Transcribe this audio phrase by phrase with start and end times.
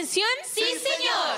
[0.00, 0.26] atención?
[0.46, 1.36] ¡Sí, señor!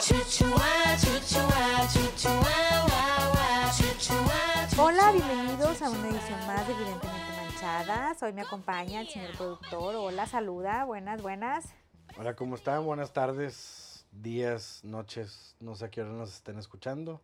[4.78, 8.22] Hola, bienvenidos a una edición más de Evidentemente Manchadas.
[8.22, 9.96] Hoy me acompaña el señor productor.
[9.96, 10.84] Hola, saluda.
[10.84, 11.74] Buenas, buenas.
[12.16, 12.84] Hola, ¿cómo están?
[12.84, 17.20] Buenas tardes, días, noches, no sé a qué hora nos estén escuchando.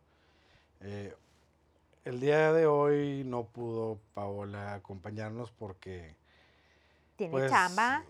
[0.81, 1.15] Eh,
[2.03, 6.17] el día de hoy no pudo Paola acompañarnos porque...
[7.15, 8.03] ¿Tiene pues, chamba?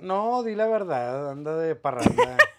[0.00, 2.38] No, di la verdad, anda de parranda.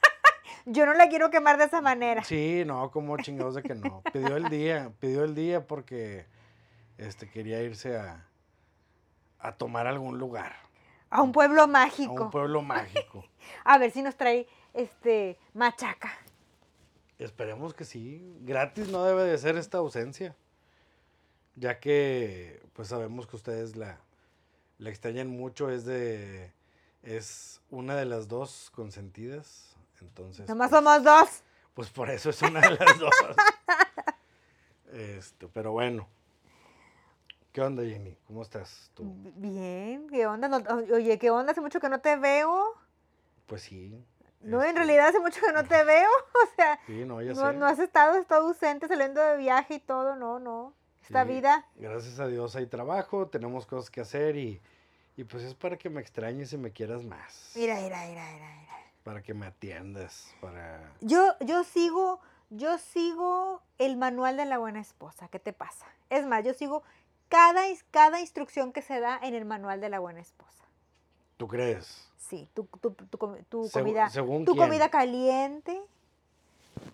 [0.66, 2.24] Yo no la quiero quemar de esa manera.
[2.24, 4.02] sí, no, como chingados de que no.
[4.14, 6.26] Pidió el día, pidió el día porque
[6.98, 8.26] este, quería irse a,
[9.40, 10.56] a tomar algún lugar,
[11.12, 12.26] A un pueblo a mágico.
[12.26, 13.26] un pueblo mágico.
[13.64, 16.12] A ver si nos trae este machaca.
[17.20, 18.36] Esperemos que sí.
[18.42, 20.36] Gratis no debe de ser esta ausencia.
[21.56, 24.00] Ya que pues sabemos que ustedes la,
[24.80, 25.70] la extrañan mucho.
[25.70, 26.52] Es de.
[27.04, 29.75] Es una de las dos consentidas.
[30.02, 30.48] Entonces.
[30.50, 31.44] Nomás pues, somos dos.
[31.74, 33.14] Pues por eso es una de las dos.
[34.92, 36.08] Este, pero bueno.
[37.52, 38.18] ¿Qué onda, Jenny?
[38.28, 39.04] ¿Cómo estás tú?
[39.36, 40.48] Bien, ¿qué onda?
[40.50, 40.58] No-
[40.94, 41.54] oye, ¿qué onda?
[41.54, 42.66] Hace mucho que no te veo.
[43.46, 44.04] Pues sí.
[44.42, 46.10] No, en este, realidad hace mucho que no te veo.
[46.34, 47.58] O sea, Sí, no, ya no, sé.
[47.58, 50.16] no has estado, estado ausente, saliendo de viaje y todo.
[50.16, 50.73] No, no.
[51.02, 51.66] Esta Sí, vida.
[51.76, 54.62] Gracias a Dios hay trabajo, tenemos cosas que hacer y,
[55.16, 57.52] y pues es para que me extrañes y me quieras más.
[57.56, 58.84] Mira, mira, mira, mira, mira.
[59.06, 60.92] Para que me atiendas, para...
[61.00, 65.28] Yo, yo sigo, yo sigo el manual de la buena esposa.
[65.28, 65.86] ¿Qué te pasa?
[66.09, 66.81] Es más, yo sigo
[67.30, 67.61] cada,
[67.92, 70.64] cada instrucción que se da en el manual de la buena esposa.
[71.38, 72.09] ¿Tú crees?
[72.17, 74.66] Sí, tu, tu, tu Segu- comida, ¿según tu quién?
[74.66, 75.80] comida caliente,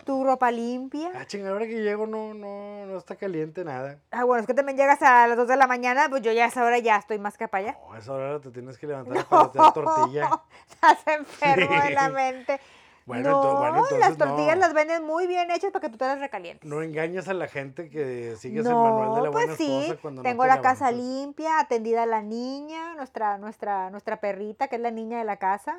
[0.04, 1.10] tu ropa limpia.
[1.14, 3.98] Ah, chinga, ahora que llego no, no, no está caliente nada.
[4.10, 6.44] Ah, bueno, es que también llegas a las 2 de la mañana, pues yo ya
[6.44, 7.78] a esa hora ya estoy más que para allá.
[7.86, 10.30] No, a esa hora te tienes que levantar a paletear tortilla.
[10.70, 12.12] Estás enfermo de la Sí.
[12.12, 12.60] mente.
[13.04, 14.60] Bueno, no, bueno, las tortillas no.
[14.60, 16.70] las venden muy bien hechas para que tú te las recalientes.
[16.70, 20.00] No engañas a la gente que sigues el manual de la pues buena sí, esposa
[20.00, 24.76] cuando no tengo te la casa limpia, atendida la niña, nuestra, nuestra, nuestra perrita, que
[24.76, 25.78] es la niña de la casa.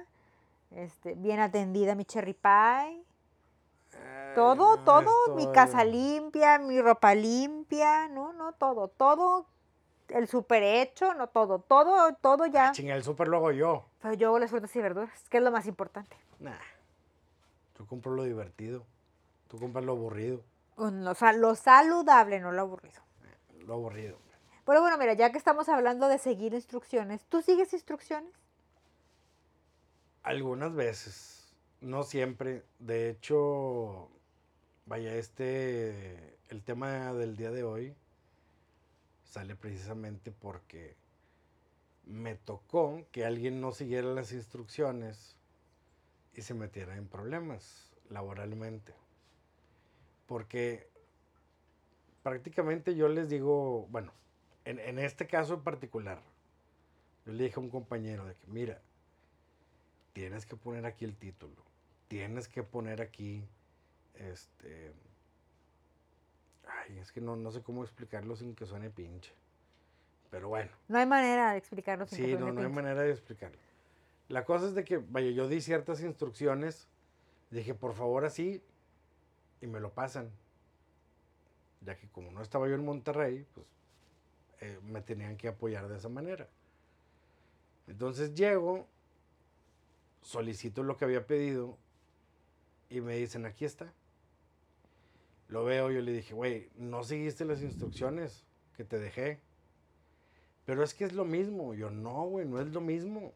[0.71, 3.03] Este, bien atendida mi cherry pie.
[4.35, 9.45] Todo, todo, mi casa limpia, mi ropa limpia, no, no, todo, todo,
[10.09, 12.71] el super hecho, no todo, todo, todo ya.
[12.71, 13.85] Chinga, el súper lo hago yo.
[14.01, 16.15] Pero yo hago las frutas y verduras, que es lo más importante.
[16.39, 16.53] Nah.
[17.77, 18.85] Yo compro lo divertido.
[19.47, 20.43] Tú compras lo aburrido.
[20.77, 23.01] Lo, lo saludable, no lo aburrido.
[23.59, 24.17] Lo aburrido.
[24.65, 28.33] Pero bueno, mira, ya que estamos hablando de seguir instrucciones, ¿tú sigues instrucciones?
[30.23, 32.63] Algunas veces, no siempre.
[32.79, 34.09] De hecho,
[34.85, 37.95] vaya, este, el tema del día de hoy
[39.23, 40.95] sale precisamente porque
[42.05, 45.37] me tocó que alguien no siguiera las instrucciones
[46.35, 48.93] y se metiera en problemas laboralmente.
[50.27, 50.87] Porque
[52.21, 54.11] prácticamente yo les digo, bueno,
[54.65, 56.21] en, en este caso en particular,
[57.25, 58.81] yo le dije a un compañero de que, mira,
[60.13, 61.63] tienes que poner aquí el título,
[62.07, 63.43] tienes que poner aquí,
[64.15, 64.93] este,
[66.67, 69.33] ay, es que no, no sé cómo explicarlo sin que suene pinche,
[70.29, 73.01] pero bueno, No hay manera de explicarlo sin que sí, suene no, no hay manera
[73.01, 73.57] de explicarlo.
[74.29, 76.87] La cosa es de que, vaya, yo di ciertas instrucciones,
[77.51, 78.61] dije, por favor así,
[79.61, 80.31] y me lo pasan,
[81.81, 83.67] ya que como no estaba yo en Monterrey, pues
[84.61, 86.47] eh, me tenían que apoyar de esa manera.
[87.87, 88.87] Entonces llego,
[90.21, 91.77] solicito lo que había pedido
[92.89, 93.91] y me dicen, aquí está.
[95.53, 98.43] Lo veo, yo le dije, güey, no seguiste las instrucciones
[98.75, 99.39] que te dejé.
[100.65, 101.75] Pero es que es lo mismo.
[101.75, 103.35] Yo, no, güey, no es lo mismo.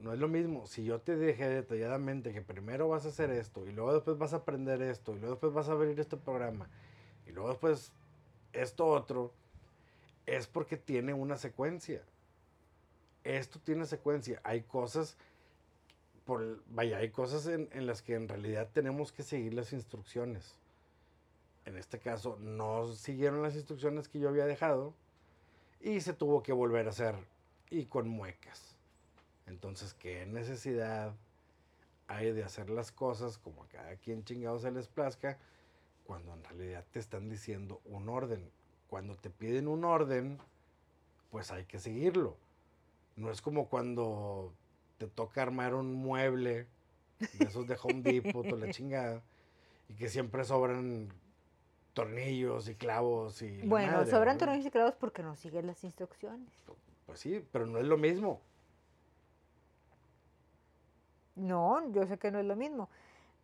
[0.00, 0.66] No es lo mismo.
[0.66, 4.32] Si yo te dejé detalladamente que primero vas a hacer esto, y luego después vas
[4.32, 6.70] a aprender esto, y luego después vas a abrir este programa,
[7.26, 7.92] y luego después
[8.54, 9.34] esto otro,
[10.24, 12.02] es porque tiene una secuencia.
[13.24, 14.40] Esto tiene secuencia.
[14.42, 15.18] Hay cosas,
[16.24, 20.56] por, vaya, hay cosas en, en las que en realidad tenemos que seguir las instrucciones.
[21.64, 24.94] En este caso, no siguieron las instrucciones que yo había dejado
[25.80, 27.14] y se tuvo que volver a hacer
[27.70, 28.76] y con muecas.
[29.46, 31.14] Entonces, ¿qué necesidad
[32.06, 35.38] hay de hacer las cosas como a cada quien chingado se les plazca
[36.04, 38.50] cuando en realidad te están diciendo un orden?
[38.88, 40.38] Cuando te piden un orden,
[41.30, 42.36] pues hay que seguirlo.
[43.16, 44.54] No es como cuando
[44.98, 46.66] te toca armar un mueble
[47.18, 49.22] de esos de Home Depot o la chingada
[49.88, 51.08] y que siempre sobran
[51.98, 54.38] tornillos y clavos y Bueno, madre, sobran ¿no?
[54.38, 56.48] tornillos y clavos porque no sigues las instrucciones.
[57.06, 58.40] Pues sí, pero no es lo mismo.
[61.34, 62.88] No, yo sé que no es lo mismo.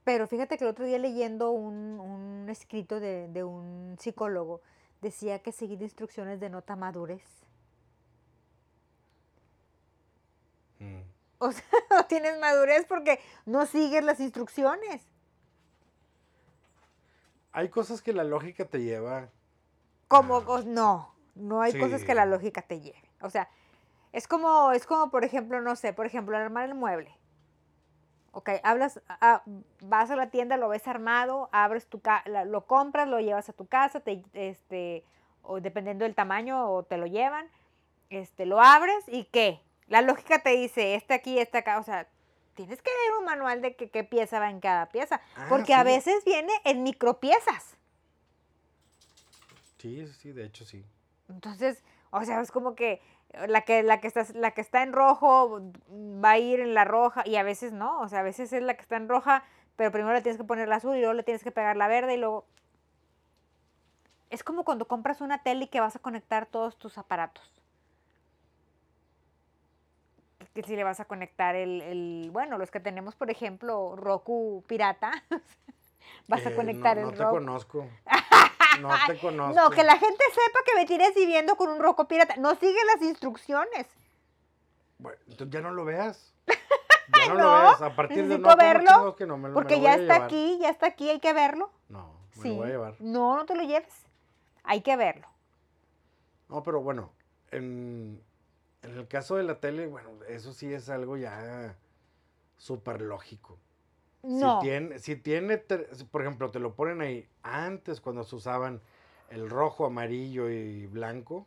[0.04, 4.60] Pero fíjate que el otro día leyendo un, un escrito de, de un psicólogo,
[5.02, 7.24] decía que seguir instrucciones denota madurez.
[10.78, 11.00] Mm.
[11.38, 15.02] O sea, no tienes madurez porque no sigues las instrucciones.
[17.54, 19.28] Hay cosas que la lógica te lleva.
[20.08, 20.62] Como, Ah.
[20.66, 23.02] no, no hay cosas que la lógica te lleve.
[23.22, 23.48] O sea,
[24.12, 27.16] es como, es como, por ejemplo, no sé, por ejemplo, armar el mueble.
[28.32, 29.42] Ok, hablas, ah,
[29.82, 33.52] vas a la tienda, lo ves armado, abres tu, ca- lo compras, lo llevas a
[33.52, 35.04] tu casa, te, este,
[35.42, 37.46] o dependiendo del tamaño, o te lo llevan,
[38.10, 39.60] este, lo abres y ¿qué?
[39.86, 42.08] La lógica te dice, este aquí, este acá, o sea,
[42.54, 45.74] tienes que ver un manual de qué, qué pieza va en cada pieza, Ah, porque
[45.74, 47.76] a veces viene en micropiezas.
[49.78, 50.84] Sí, sí, de hecho sí.
[51.28, 53.02] Entonces, o sea, es como que
[53.48, 55.60] la que la que está la que está en rojo
[55.90, 58.62] va a ir en la roja y a veces no, o sea, a veces es
[58.62, 59.44] la que está en roja,
[59.76, 61.88] pero primero le tienes que poner la azul y luego le tienes que pegar la
[61.88, 62.46] verde y luego
[64.30, 67.52] es como cuando compras una tele y que vas a conectar todos tus aparatos.
[70.54, 74.62] Que si le vas a conectar el, el- bueno, los que tenemos, por ejemplo, Roku
[74.68, 75.10] pirata,
[76.28, 77.34] vas a Eh, conectar no, el no te Roku.
[77.36, 77.86] conozco.
[78.80, 79.54] No te conozco.
[79.54, 82.34] No, que la gente sepa que me tienes viviendo con un roco pirata.
[82.38, 83.86] No sigue las instrucciones.
[84.98, 86.34] Bueno, entonces ya no lo veas.
[87.16, 87.82] Ya no, no, lo veas.
[87.82, 89.36] A partir de no, ¿cómo verlo, que no?
[89.36, 90.22] Me, lo- me Porque ya está llevar.
[90.22, 91.70] aquí, ya está aquí, hay que verlo.
[91.88, 92.48] No, me Sí.
[92.48, 92.94] lo voy a llevar.
[92.98, 93.94] No, no te lo lleves.
[94.64, 95.28] Hay que verlo.
[96.48, 97.12] No, pero bueno,
[97.52, 98.20] en,
[98.84, 101.76] en el caso de la tele, bueno, eso sí es algo ya
[102.56, 103.58] súper lógico.
[104.22, 104.60] No.
[104.60, 105.58] Si tiene, si tiene,
[106.10, 108.80] por ejemplo, te lo ponen ahí antes cuando se usaban
[109.30, 111.46] el rojo, amarillo y blanco,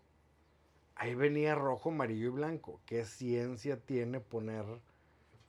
[0.96, 2.82] ahí venía rojo, amarillo y blanco.
[2.86, 4.66] ¿Qué ciencia tiene poner,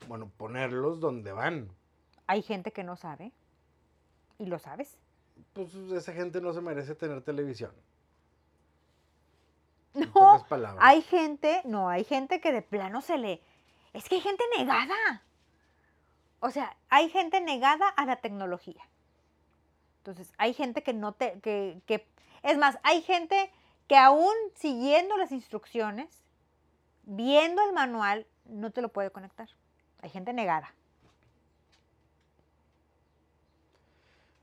[0.07, 1.71] bueno, ponerlos donde van?
[2.27, 3.33] Hay gente que no sabe.
[4.39, 4.99] Y lo sabes.
[5.53, 7.73] Pues esa gente no se merece tener televisión.
[10.49, 10.79] Palabras.
[10.81, 13.43] Hay gente, no, hay gente que de plano se le.
[13.93, 15.23] Es que hay gente negada.
[16.41, 18.83] O sea, hay gente negada a la tecnología.
[19.99, 21.41] Entonces, hay gente que no te.
[21.41, 22.07] Que, que,
[22.43, 23.53] es más, hay gente
[23.89, 26.23] que aún siguiendo las instrucciones,
[27.05, 29.49] viendo el manual, no te lo puede conectar.
[30.01, 30.73] Hay gente negada.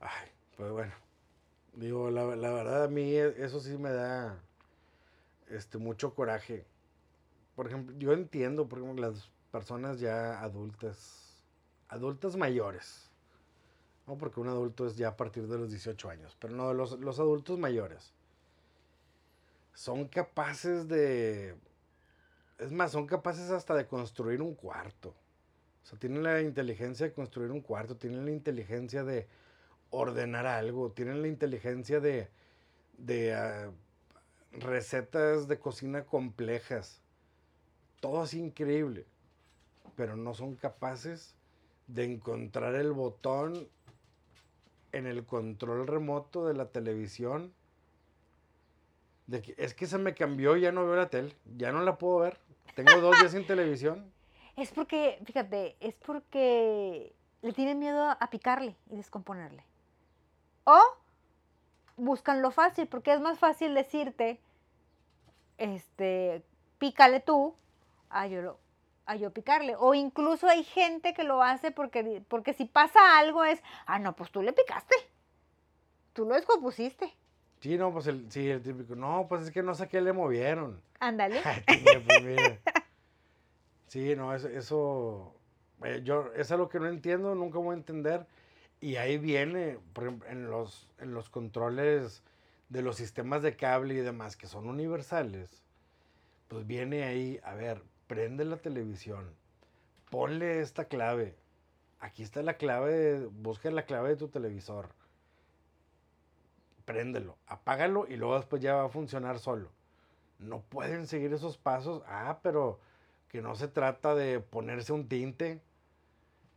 [0.01, 0.93] Ay, pues bueno.
[1.73, 4.39] Digo, la, la verdad a mí e- eso sí me da
[5.49, 6.65] este mucho coraje.
[7.55, 11.43] Por ejemplo, yo entiendo, por ejemplo, las personas ya adultas,
[11.87, 13.09] adultas mayores.
[14.07, 16.99] No, porque un adulto es ya a partir de los 18 años, pero no, los,
[16.99, 18.13] los adultos mayores
[19.75, 21.55] son capaces de,
[22.59, 25.09] es más, son capaces hasta de construir un cuarto.
[25.83, 29.27] O sea, tienen la inteligencia de construir un cuarto, tienen la inteligencia de
[29.91, 32.29] ordenar algo, tienen la inteligencia de,
[32.97, 33.71] de ah,
[34.59, 37.01] recetas de cocina complejas.
[37.99, 39.05] Todo es increíble,
[39.95, 41.35] pero no son capaces
[41.87, 43.67] de encontrar el botón
[44.91, 47.53] en el control remoto de la televisión.
[49.27, 51.97] De que, es que se me cambió, ya no veo la tele, ya no la
[51.97, 52.39] puedo ver.
[52.75, 54.11] Tengo dos días sin televisión.
[54.55, 59.65] Es porque, fíjate, es porque le tienen miedo a- picarle y descomponerle.
[60.63, 60.79] O
[61.97, 64.39] buscan lo fácil, porque es más fácil decirte,
[65.57, 66.43] este,
[66.77, 67.55] pícale tú,
[68.09, 68.59] a yo, lo-
[69.05, 69.75] a yo picarle.
[69.77, 74.15] O incluso hay gente que lo hace porque, porque si pasa algo es, ah, no,
[74.15, 74.95] pues tú le picaste.
[76.13, 77.13] Tú lo descompusiste.
[77.59, 80.13] Sí, no, pues el, sí, el típico, no, pues es que no sé qué le
[80.13, 80.81] movieron.
[80.99, 81.41] Ándale.
[81.65, 82.59] Pues.
[83.87, 85.33] Sí, no, eso, eso
[85.83, 88.25] eh, yo, es algo que no entiendo, nunca voy a entender.
[88.81, 92.21] Y ahí viene, por ejemplo, en los, en los controles
[92.69, 95.63] de los sistemas de cable y demás, que son universales,
[96.47, 99.33] pues viene ahí, a ver, prende la televisión,
[100.09, 101.35] ponle esta clave.
[101.99, 104.89] Aquí está la clave, busca la clave de tu televisor.
[106.85, 109.71] Préndelo, apágalo y luego después ya va a funcionar solo
[110.39, 112.03] no pueden seguir esos pasos.
[112.07, 112.79] Ah, pero
[113.29, 115.61] que no se trata de ponerse un tinte.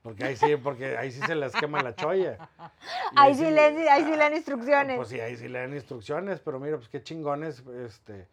[0.02, 2.48] Porque ahí sí, porque ahí sí se les quema la cholla.
[3.16, 4.96] Ahí sí le- ahí sí le dan ah, instrucciones.
[4.96, 8.28] Pues sí, ahí sí le dan instrucciones, pero mira, pues qué chingones, este,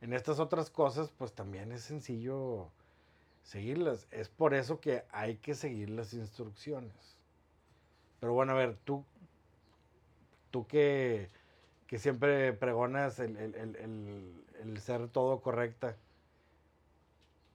[0.00, 2.68] en estas otras cosas, pues también es sencillo
[3.42, 4.06] seguirlas.
[4.10, 7.18] Es por eso que hay que seguir las instrucciones.
[8.18, 9.04] Pero bueno, a ver, tú,
[10.50, 11.28] tú que,
[11.86, 15.96] que siempre pregonas el, el- el- el- el ser todo correcta,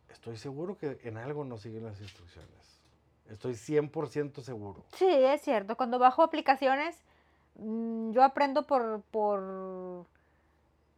[0.09, 2.49] estoy seguro que en algo no siguen las instrucciones.
[3.29, 4.83] Estoy 100% seguro.
[4.93, 5.75] Sí, es cierto.
[5.75, 6.95] Cuando bajo aplicaciones,
[7.55, 10.05] mm, yo aprendo por, por...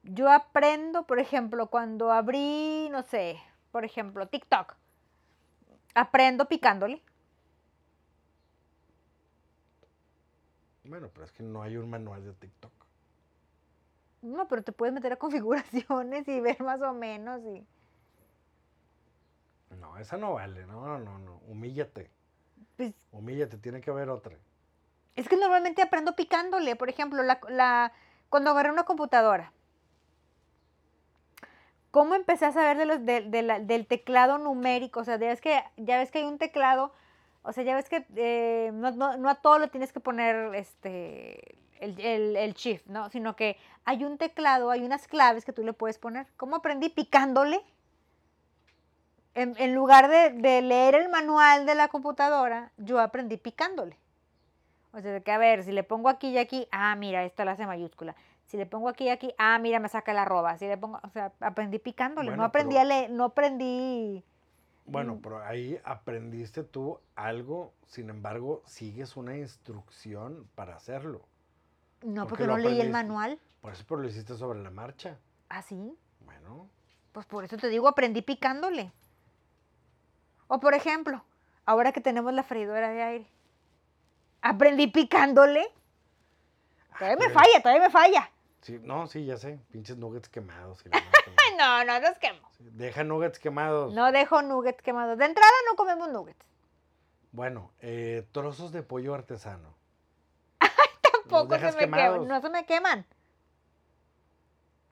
[0.04, 3.40] Yo aprendo, por ejemplo, cuando abrí, no sé,
[3.72, 4.76] por ejemplo, TikTok.
[5.96, 7.02] Aprendo picándole.
[10.84, 12.72] Bueno, pero es que no hay un manual de TikTok.
[14.22, 17.66] No, pero te puedes meter a configuraciones y ver más o menos y...
[19.76, 20.66] No, esa no vale.
[20.66, 21.38] No, no, no, no.
[21.48, 22.10] Humíllate.
[22.78, 24.36] Pues, Humíllate, tiene que haber otra.
[25.16, 26.76] es que normalmente aprendo picándole.
[26.76, 27.92] Por ejemplo, la, la-
[28.30, 29.52] cuando agarré una computadora.
[31.92, 35.00] ¿Cómo empecé a saber de los, de- de la- del teclado numérico?
[35.00, 36.94] O sea, ya ves que, ya ves que hay un teclado,
[37.42, 40.54] o sea, ya ves que eh, no, no- no a todo le tienes que poner
[40.54, 43.10] este, el, el- el shift, ¿no?
[43.10, 46.28] Sino que hay un teclado, hay unas claves que tú le puedes poner.
[46.38, 46.90] ¿Cómo aprendí?
[46.90, 47.62] Picándole.
[49.38, 53.98] En, en lugar de, de leer el manual de la computadora, yo aprendí picándole.
[54.94, 57.46] O sea, de que a ver, si le pongo aquí y aquí, ah, mira, esto
[57.46, 58.16] la hace mayúscula.
[58.48, 60.58] Si le pongo aquí y aquí, ah, mira, me saca la arroba.
[60.58, 62.30] Si le pongo, o sea, aprendí picándole.
[62.30, 64.24] Bueno, no aprendí pero- a leer, no aprendí.
[64.86, 65.22] Bueno, Mm.
[65.22, 71.22] pero ahí aprendiste tú algo, sin embargo, sigues una instrucción para hacerlo.
[72.04, 73.38] No, ¿Por porque no lo leí el manual.
[73.62, 75.20] Por eso pero lo hiciste sobre la marcha.
[75.50, 75.96] Así.
[76.26, 76.70] Bueno,
[77.12, 78.92] Pues por eso te digo, aprendí picándole.
[80.48, 81.24] O por ejemplo,
[81.66, 83.28] ahora que tenemos la freidora de aire.
[84.42, 85.68] Aprendí picándole.
[86.98, 88.32] Todavía me pero- falla, todavía me falla.
[88.62, 90.84] sí, no, sí, ya sé, pinches nuggets quemados.
[90.86, 90.90] y
[91.58, 92.40] no, no, los quemo.
[92.60, 93.94] Deja nuggets quemados.
[93.94, 95.18] No dejo nuggets quemados.
[95.18, 96.46] De entrada no comemos nuggets.
[97.32, 99.76] Bueno, eh, trozos de pollo artesano.
[101.02, 102.14] Tampoco se me quemados?
[102.20, 102.28] queman.
[102.28, 103.06] No se me queman.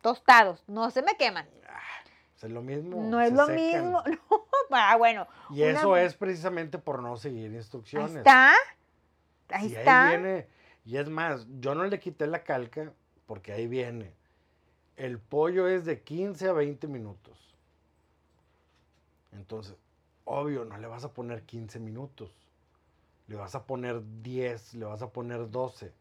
[0.02, 1.48] Tostados, no se me queman.
[2.34, 3.02] Pues es lo mismo.
[3.02, 3.56] No es se lo secan.
[3.56, 4.04] mismo.
[4.32, 5.28] No, ah, bueno.
[5.50, 8.16] Y una- eso es precisamente por no seguir Ahí instrucciones.
[8.18, 8.54] está.
[9.50, 10.08] Ahí Si está.
[10.10, 10.48] viene,
[10.86, 12.92] y es más, yo no le quité la calca
[13.26, 14.14] porque ahí viene.
[14.98, 17.56] El pollo es de 15 a 20 minutos.
[19.34, 19.76] Entonces,
[20.24, 22.32] obvio, no le vas a poner 15 minutos.
[23.28, 25.92] Le vas a poner 10, le vas a poner 12.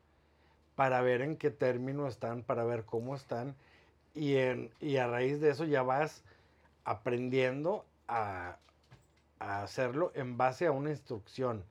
[0.76, 3.54] Para ver en qué término están, para ver cómo están.
[4.14, 6.22] Y, en, y a raíz de eso ya vas
[6.84, 8.56] aprendiendo a,
[9.38, 11.64] a hacerlo en base a una instrucción.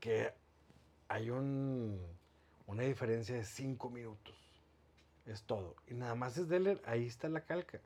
[0.00, 0.32] Que
[1.08, 2.00] hay un,
[2.66, 4.34] una diferencia de 5 minutos.
[5.26, 5.76] Es todo.
[5.86, 7.78] Y nada más es de leer, ahí está la calca.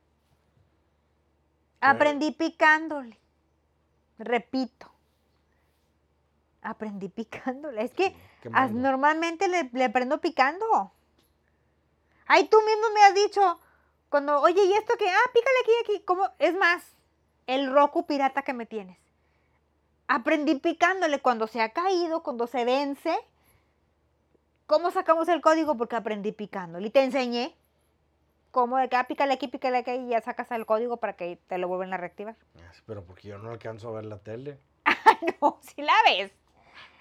[1.81, 3.19] Aprendí picándole.
[4.17, 4.91] Repito.
[6.61, 7.83] Aprendí picándole.
[7.83, 8.15] Es que
[8.53, 10.91] as- normalmente le, le aprendo picando.
[12.25, 13.59] Ay, tú mismo me has dicho,
[14.09, 15.07] cuando, oye, ¿y esto qué?
[15.09, 16.03] Ah, pícale aquí, aquí.
[16.03, 16.27] ¿Cómo?
[16.39, 16.96] Es más,
[17.47, 18.97] el Roku pirata que me tienes.
[20.07, 23.17] Aprendí picándole cuando se ha caído, cuando se vence.
[24.67, 25.75] ¿Cómo sacamos el código?
[25.75, 26.87] Porque aprendí picándole.
[26.87, 27.55] Y te enseñé
[28.51, 31.37] cómo de que, ah, pícale aquí, pícale aquí, y ya sacas el código para que
[31.47, 32.35] te lo vuelvan a reactivar.
[32.57, 34.59] Ah, sí, Pero porque yo no alcanzo a ver la tele.
[35.41, 36.31] no, si la ves.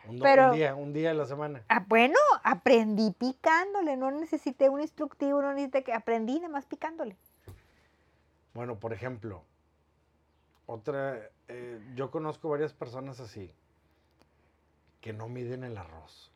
[0.08, 1.62] Un, Pero- un día, un día a la semana.
[1.68, 7.16] Ah, bueno, aprendí picándole, no necesité un instructivo, no necesité que aprendí nada más picándole.
[8.54, 9.42] Bueno, por ejemplo,
[10.66, 13.52] otra, eh, yo conozco varias personas así,
[15.00, 16.32] que no miden el arroz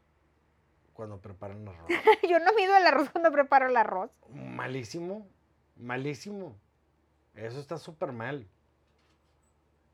[1.00, 1.88] cuando preparan arroz.
[2.28, 4.10] Yo no mido el arroz cuando preparo el arroz.
[4.34, 5.26] Malísimo,
[5.76, 6.54] malísimo.
[7.34, 8.46] Eso está súper mal.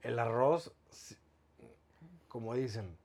[0.02, 0.74] El arroz,
[2.26, 2.98] como dicen,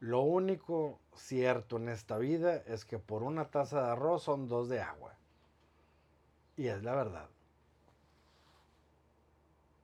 [0.00, 4.68] lo único cierto en esta vida es que por una taza de arroz son dos
[4.68, 5.14] de agua.
[6.58, 7.30] Y es la verdad.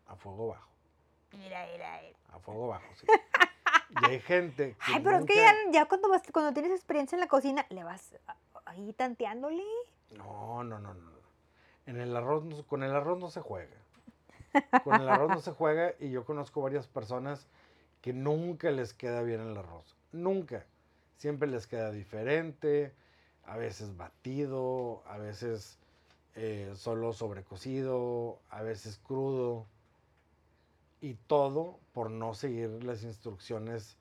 [0.09, 0.76] A fuego bajo.
[1.39, 2.17] Mira, mira, mira.
[2.33, 3.07] A fuego bajo, sí.
[3.89, 7.15] Y hay gente que Ay, pero es que ya, ya cuando, vas- cuando tienes experiencia
[7.17, 8.17] en la cocina, le vas
[8.65, 9.63] ahí tanteándole.
[10.11, 11.11] No, no, no, no.
[11.87, 13.77] En el arroz, con el arroz no se juega.
[14.83, 17.47] Con el arroz no se juega y yo conozco varias personas
[18.03, 19.97] que nunca les queda bien el arroz.
[20.13, 20.67] Nunca.
[21.17, 22.93] Siempre les queda diferente,
[23.45, 25.79] a veces batido, a veces
[26.35, 29.67] eh, solo sobrecocido, a veces crudo.
[31.01, 33.97] Y todo por no seguir las instrucciones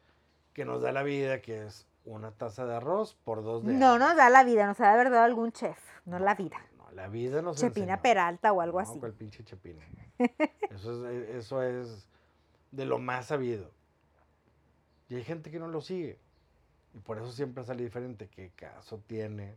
[0.54, 4.00] que nos da la vida, que es una taza de arroz por dos de No
[4.00, 6.58] nos da la vida, nos ha de haber dado algún chef, no la vida.
[6.78, 8.02] No, la vida nos Chepina enseñó.
[8.02, 9.00] Peralta o algo No, así.
[9.00, 9.82] ¿cuál pinche Chepina?
[10.70, 12.08] Eso es, e- eso es
[12.72, 13.70] de lo más sabido.
[15.10, 16.20] Y hay gente que no lo sigue.
[16.94, 18.30] Y por eso siempre sale diferente.
[18.30, 19.56] ¿Qué caso tiene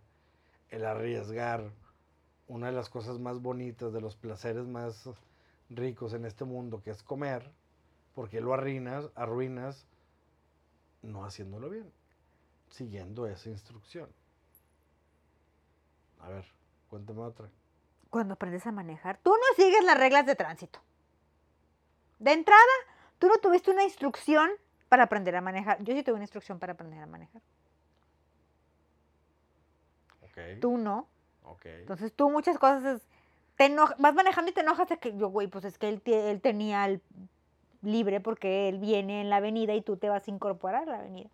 [0.71, 1.71] el arriesgar
[2.49, 5.09] una de las cosas más bonitas, de los placeres más
[5.71, 7.51] ricos en este mundo, que es comer?
[8.15, 9.87] Porque lo arruinas, arruinas
[11.03, 11.93] no haciéndolo bien,
[12.71, 14.11] siguiendo esa instrucción.
[16.21, 16.45] A ver,
[16.89, 17.49] cuéntame otra.
[18.11, 20.81] Cuando aprendes a manejar, tú no sigues las reglas de tránsito.
[22.19, 22.63] De entrada,
[23.19, 24.51] tú no tuviste una instrucción
[24.89, 25.83] para aprender a manejar.
[25.85, 27.43] Yo sí tuve una instrucción para aprender a manejar.
[30.23, 30.61] Ok.
[30.61, 31.07] Tú no.
[31.45, 31.67] Ok.
[31.67, 33.09] Entonces tú muchas cosas es-
[33.59, 36.01] te enoja- vas manejando y te enojas de que yo, güey, pues es que él,
[36.07, 37.03] él tenía el
[37.83, 40.99] libre porque él viene en la avenida y tú te vas a incorporar a la
[41.01, 41.29] avenida.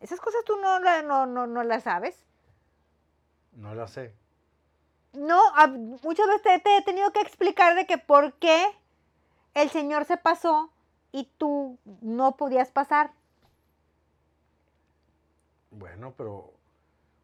[0.00, 2.24] Esas cosas tú no, la- no, no, no las sabes.
[3.52, 4.14] No la sé.
[5.12, 8.62] No, a- muchas veces te, te he tenido que explicar de que por qué
[9.54, 10.70] el señor se pasó
[11.10, 13.12] y tú no podías pasar.
[15.70, 16.52] Bueno, pero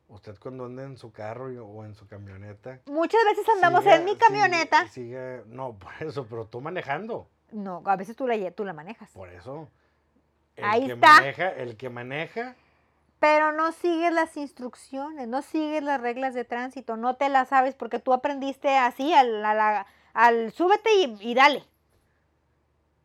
[0.08, 2.80] usted cuando anda en su carro y- o en su camioneta.
[2.86, 4.88] Muchas veces andamos siga- en mi camioneta.
[4.88, 7.28] sigue- no, por eso, pero tú manejando.
[7.52, 9.10] No, a veces tú la, tú la manejas.
[9.12, 9.68] Por eso.
[10.56, 11.14] El Ahí que está.
[11.20, 12.54] maneja, el que maneja,
[13.18, 17.74] Pero no sigues las instrucciones, no sigues las reglas de tránsito, no te las sabes
[17.74, 21.64] porque tú aprendiste así al, a la- al súbete y, y dale.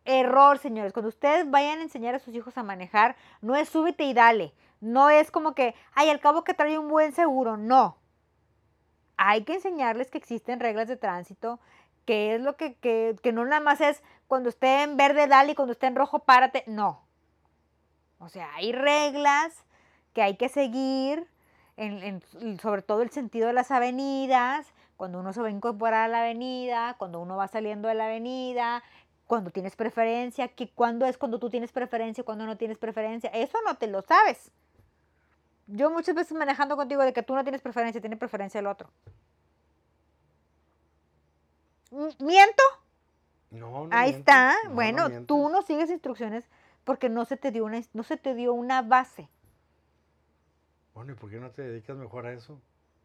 [0.05, 0.93] Error, señores.
[0.93, 4.53] Cuando ustedes vayan a enseñar a sus hijos a manejar, no es súbete y dale.
[4.81, 7.55] No es como que, ay, al cabo que trae un buen seguro.
[7.55, 7.97] No.
[9.17, 11.59] Hay que enseñarles que existen reglas de tránsito,
[12.05, 15.51] que es lo que, que, que no nada más es cuando esté en verde, dale,
[15.51, 16.63] y cuando esté en rojo, párate.
[16.65, 17.05] No.
[18.19, 19.65] O sea, hay reglas
[20.13, 21.27] que hay que seguir,
[21.77, 22.21] en-
[22.59, 26.21] sobre todo el sentido de las avenidas, cuando uno se va a incorporar a la
[26.21, 28.83] avenida, cuando uno va saliendo de la avenida,
[29.25, 33.57] cuando tienes preferencia, que cuándo es cuando tú tienes preferencia, cuando no tienes preferencia, eso
[33.65, 34.51] no te lo sabes.
[35.73, 38.89] Yo muchas veces manejando contigo de que tú no tienes preferencia, tiene preferencia el otro.
[41.91, 42.63] ¿Miento?
[43.51, 44.53] no, no Ahí está.
[44.63, 46.45] no, no bueno, tú no sigues instrucciones
[46.85, 49.29] porque no se te dio una, no se te dio una base.
[50.93, 52.59] Bueno, ¿y por qué no te dedicas mejor a eso?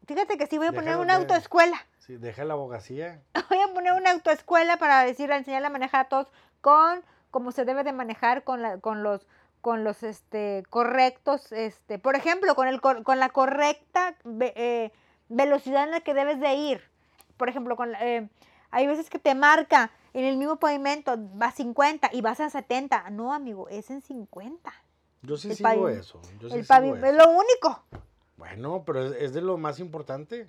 [0.05, 1.77] Fíjate que sí voy a poner una de- autoescuela.
[1.99, 3.21] Sí, deja la abogacía.
[3.49, 7.65] Voy a poner una autoescuela para decirle, enseñarle a manejar a todos con cómo se
[7.65, 9.27] debe de manejar con, la, con los
[9.67, 14.93] con los este correctos, este, por ejemplo, con el con la correcta eh,
[15.27, 16.81] velocidad en la que debes de ir.
[17.35, 18.29] Por ejemplo, con eh,
[18.71, 23.09] hay veces que te marca en el mismo pavimento, vas 50 y vas a 70.
[23.09, 24.73] No, amigo, es en 50.
[25.23, 26.21] Yo sí El sigo eso.
[26.39, 27.83] Yo sí el sigo pavimento es lo único.
[28.37, 30.47] Bueno, pero es, es de lo más importante.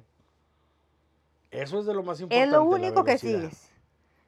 [1.51, 2.45] Eso es de lo más importante.
[2.45, 3.69] Es lo único que sigues.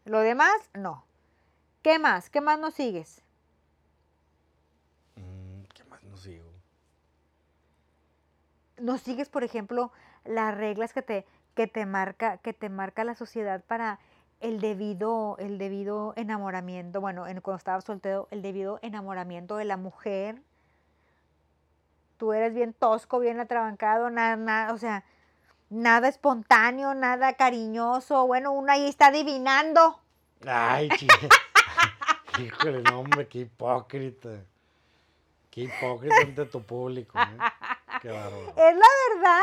[0.05, 1.05] Lo demás, no.
[1.81, 2.29] ¿Qué más?
[2.29, 3.23] ¿Qué más no sigues?
[5.21, 6.51] Mm, ¿Qué más no sigo?
[8.81, 9.93] No sigues, por ejemplo,
[10.25, 13.99] las reglas que te, que te marca, que te marca la sociedad para
[14.41, 19.77] el debido, el debido enamoramiento, bueno, en, cuando estabas soltero, el debido enamoramiento de la
[19.77, 20.41] mujer.
[22.17, 25.05] Tú eres bien tosco, bien atrabancado, nada, nada, o sea,
[25.71, 28.27] nada espontáneo, nada cariñoso.
[28.27, 30.01] Bueno, uno ahí está adivinando.
[30.47, 30.89] Ay,
[32.39, 34.31] Híjole, no, hombre, qué hipócrita.
[35.51, 37.19] Qué hipócrita ante tu público.
[37.19, 37.39] ¿eh?
[38.09, 39.41] Es la verdad.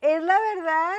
[0.00, 0.92] Es la verdad.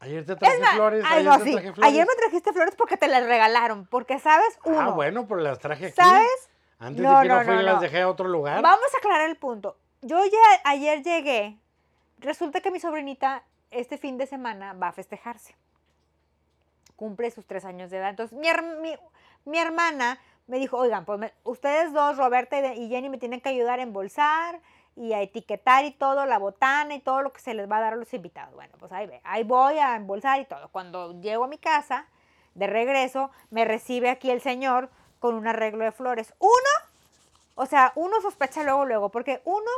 [0.00, 1.04] Ayer te traje flores.
[1.06, 1.52] Ay, ayer no, te sí.
[1.52, 1.92] traje flores.
[1.92, 3.86] Ayer me trajiste flores porque te las regalaron.
[3.86, 4.80] Porque sabes, uno.
[4.80, 5.94] Ah, bueno, pero las traje aquí.
[5.96, 6.50] ¿Sabes?
[6.78, 8.62] Antes No, de que no, no, fui las dejé a otro lugar.
[8.62, 9.76] Vamos a aclarar el punto.
[10.02, 11.58] Yo ya ayer llegué.
[12.18, 15.54] Resulta que mi sobrinita este fin de semana va a festejarse.
[16.96, 18.10] Cumple sus tres años de edad.
[18.10, 18.96] Entonces, mi, her- mi-
[19.44, 23.48] mi hermana me dijo, oigan, pues me- ustedes dos, Roberta y Jenny, me tienen que
[23.50, 24.60] ayudar a embolsar
[24.96, 27.80] y a etiquetar y todo, la botana y todo lo que se les va a
[27.80, 28.54] dar a los invitados.
[28.54, 30.68] Bueno, pues ahí, ve, ahí voy a embolsar y todo.
[30.68, 32.06] Cuando llego a mi casa,
[32.54, 36.34] de regreso, me recibe aquí el señor con un arreglo de flores.
[36.38, 36.50] Uno,
[37.54, 39.70] o sea, uno sospecha luego, luego, porque uno,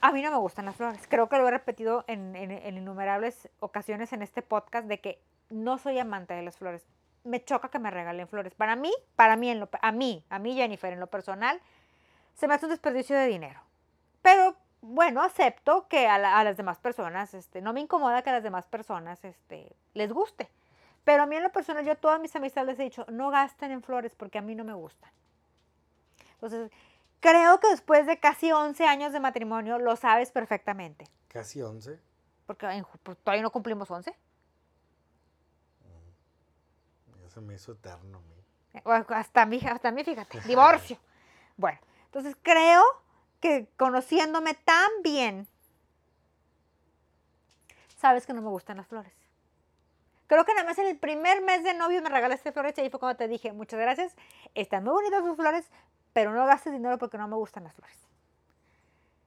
[0.00, 1.02] a mí no me gustan las flores.
[1.08, 2.36] Creo que lo he repetido en,
[2.76, 6.84] innumerables ocasiones en este podcast de que no soy amante de las flores.
[7.24, 8.54] Me choca que me regalen flores.
[8.54, 11.60] Para mí, para mí, a mí, a mí Jennifer, en lo personal,
[12.34, 13.60] se me hace un desperdicio de dinero.
[14.22, 18.30] Pero bueno, acepto que a, la- a las demás personas, este, no me incomoda que
[18.30, 20.50] a las demás personas este, les guste.
[21.04, 23.30] Pero a mí en lo personal, yo a todas mis amistades les he dicho, no
[23.30, 25.10] gasten en flores porque a mí no me gustan.
[26.34, 26.70] Entonces,
[27.20, 31.06] creo que después de casi 11 años de matrimonio lo sabes perfectamente.
[31.28, 31.98] Casi 11.
[32.46, 34.14] Porque en pues, todavía no cumplimos 11.
[37.22, 38.20] Ya se me hizo eterno.
[38.74, 40.98] Eh, Hasta a mí, hasta a mí, fíjate, divorcio.
[41.56, 41.78] Bueno,
[42.12, 42.82] entonces creo
[43.40, 45.48] que conociéndome tan bien,
[47.96, 49.14] sabes que no me gustan las flores.
[50.26, 52.90] Creo que nada más en el primer mes de novio me regalaste flores y ahí
[52.90, 54.14] fue cuando te dije, muchas gracias,
[54.54, 55.64] están muy bonitas sus flores,
[56.12, 57.96] pero no gastes dinero porque no me gustan las flores.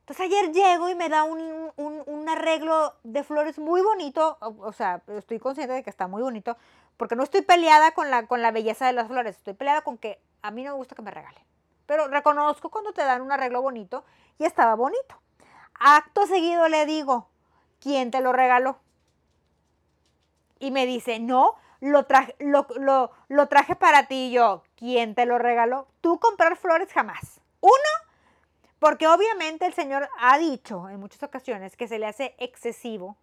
[0.01, 5.39] Entonces ayer llego y me da un, arreglo de flores muy bonito, o, sea, estoy
[5.39, 6.55] consciente de que está muy bonito,
[6.97, 10.51] porque no estoy peleada con la belleza de las flores, estoy peleada con que a
[10.51, 11.54] mí no me gusta que me regalen.
[11.85, 14.03] Pero reconozco cuando te dan un arreglo bonito
[14.37, 15.21] y estaba bonito.
[15.79, 17.29] Acto seguido le digo,
[17.79, 18.79] ¿quién te lo regaló?
[20.59, 22.67] Y me dice, no, lo traje, lo,
[23.27, 24.63] lo- traje para ti y yo.
[24.75, 25.87] ¿Quién te lo regaló?
[26.01, 27.41] Tú comprar flores jamás.
[27.59, 27.73] Uno,
[28.79, 33.17] porque obviamente el Señor ha dicho en muchas ocasiones que se le hace excesivo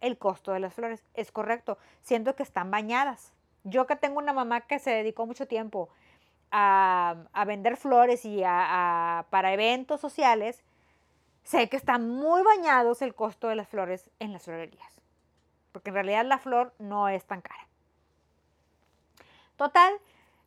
[0.00, 1.02] el costo de las flores.
[1.14, 1.78] Es correcto.
[2.02, 3.32] Siento que están bañadas.
[3.64, 5.88] Yo que tengo una mamá que se dedicó mucho tiempo
[6.50, 10.62] a, a vender flores y a- a- para eventos sociales,
[11.44, 15.00] sé que están muy bañados el costo de las flores en las florerías.
[15.72, 17.68] Porque en realidad la flor no es tan cara.
[19.56, 19.94] Total,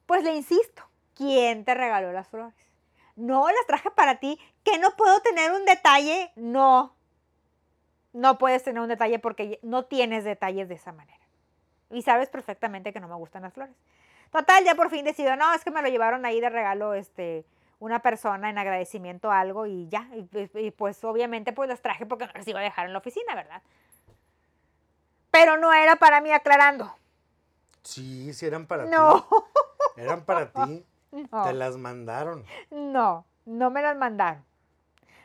[0.05, 0.83] pues le insisto,
[1.15, 2.55] ¿quién te regaló las flores?
[3.15, 6.31] No, las traje para ti, que no puedo tener un detalle.
[6.35, 6.95] No,
[8.13, 11.19] no puedes tener un detalle porque no tienes detalles de esa manera.
[11.91, 13.75] Y sabes perfectamente que no me gustan las flores.
[14.31, 17.45] Total, ya por fin decido, no, es que me lo llevaron ahí de regalo este,
[17.79, 20.07] una persona en agradecimiento a algo y ya.
[20.13, 22.93] Y, pues- y pues obviamente pues las traje porque no las iba a dejar en
[22.93, 23.61] la oficina, ¿verdad?
[25.31, 26.93] Pero no era para mí aclarando.
[27.83, 29.21] Sí, sí eran para No,
[29.95, 30.01] ti.
[30.01, 30.85] Eran para ti.
[31.31, 31.43] no.
[31.43, 32.45] Te las mandaron.
[32.71, 34.43] No, no me las mandaron.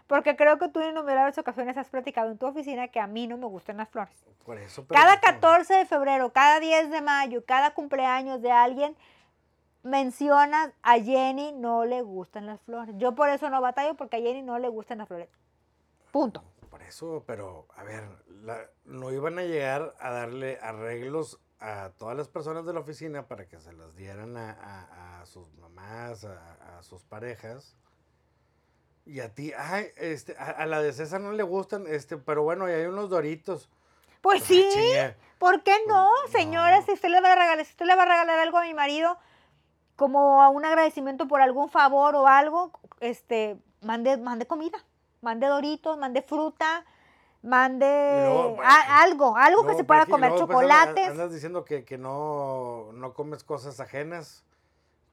[0.07, 3.27] Porque creo que tú en innumerables ocasiones has platicado en tu oficina que a mí
[3.27, 4.25] no me gustan las flores.
[4.45, 4.85] Por eso.
[4.87, 8.97] pero Cada pues, 14 de febrero, cada 10 de mayo, cada cumpleaños de alguien,
[9.83, 12.95] mencionas a Jenny no le gustan las flores.
[12.99, 15.29] Yo por eso no batallo porque a Jenny no le gustan las flores.
[16.13, 16.43] Punto.
[16.71, 18.05] Por eso, pero a ver,
[18.43, 23.27] la- no iban a llegar a darle arreglos a todas las personas de la oficina
[23.27, 27.77] para que se las dieran a, a- a sus mamás, a, a sus parejas.
[29.07, 32.43] Y a ti, ay, este, a, a la de César no le gustan, este, pero
[32.43, 33.69] bueno, y hay unos doritos.
[34.23, 34.65] Pues Ah, sí.
[35.39, 36.81] ¿por qué no, Pues, señora?
[36.81, 36.87] no.
[36.87, 38.73] Si usted le va a regalar, si usted le va a regalar algo a mi
[38.73, 39.19] marido,
[39.97, 44.79] como a un agradecimiento por algún favor o algo, este, mande, mande comida,
[45.21, 46.87] mande doritos, mande fruta,
[47.43, 51.09] mande luego, a- algo, algo que se pueda comer, luego, pues, andas- chocolates.
[51.11, 54.43] Andas diciendo que, que no, no comes cosas ajenas.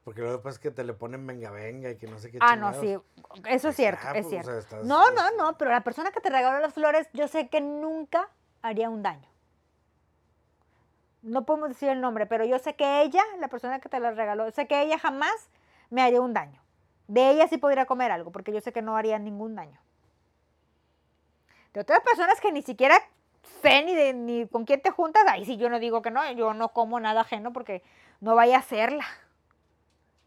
[0.04, 2.56] Porque luego después que te le ponen venga venga y que no sé qué Ah,
[2.56, 3.04] no, sí, chingados.
[3.48, 4.50] eso es cierto, Ah, es pues, o cierto.
[4.50, 7.48] sea, estás- No, no, no, pero la persona que te regaló las flores, yo sé
[7.48, 8.28] que nunca
[8.62, 9.28] haría un daño.
[11.22, 14.16] No podemos decir el nombre, pero yo sé que ella, la persona que te las
[14.16, 15.48] regaló, sé que ella jamás
[15.88, 16.60] me haría un daño.
[17.06, 19.78] De ella sí podría comer algo, porque yo sé que no haría ningún daño.
[21.74, 22.96] De otras personas que ni siquiera
[23.62, 26.28] sé ni, de, ni con quién te juntas, ahí sí yo no digo que no,
[26.32, 27.84] yo no como nada ajeno porque
[28.20, 29.04] no vaya a hacerla.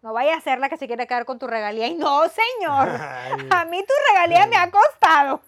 [0.05, 1.87] No vaya a hacerla que se quiera quedar con tu regalía.
[1.87, 2.89] Y no, señor.
[3.01, 5.41] Ay, A mí tu regalía me ha costado.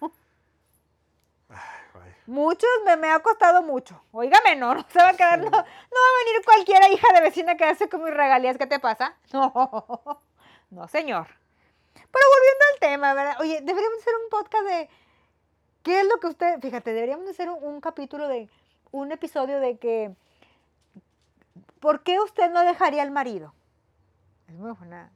[1.49, 4.01] ay, Muchos me, me ha costado mucho.
[4.11, 7.21] Óigame, no, no se va a quedar, no, no va a venir cualquiera hija de
[7.21, 8.57] vecina a quedarse con mis regalías.
[8.57, 9.15] ¿Qué te pasa?
[9.31, 10.23] No,
[10.71, 11.27] no, señor.
[11.93, 13.37] Pero volviendo al tema, ¿verdad?
[13.39, 14.89] Oye, deberíamos hacer un podcast de
[15.83, 18.49] qué es lo que usted, fíjate, deberíamos hacer un, un capítulo de,
[18.89, 20.15] un episodio de que,
[21.79, 23.53] ¿por qué usted no dejaría al marido?
[24.47, 25.11] Es muy buena,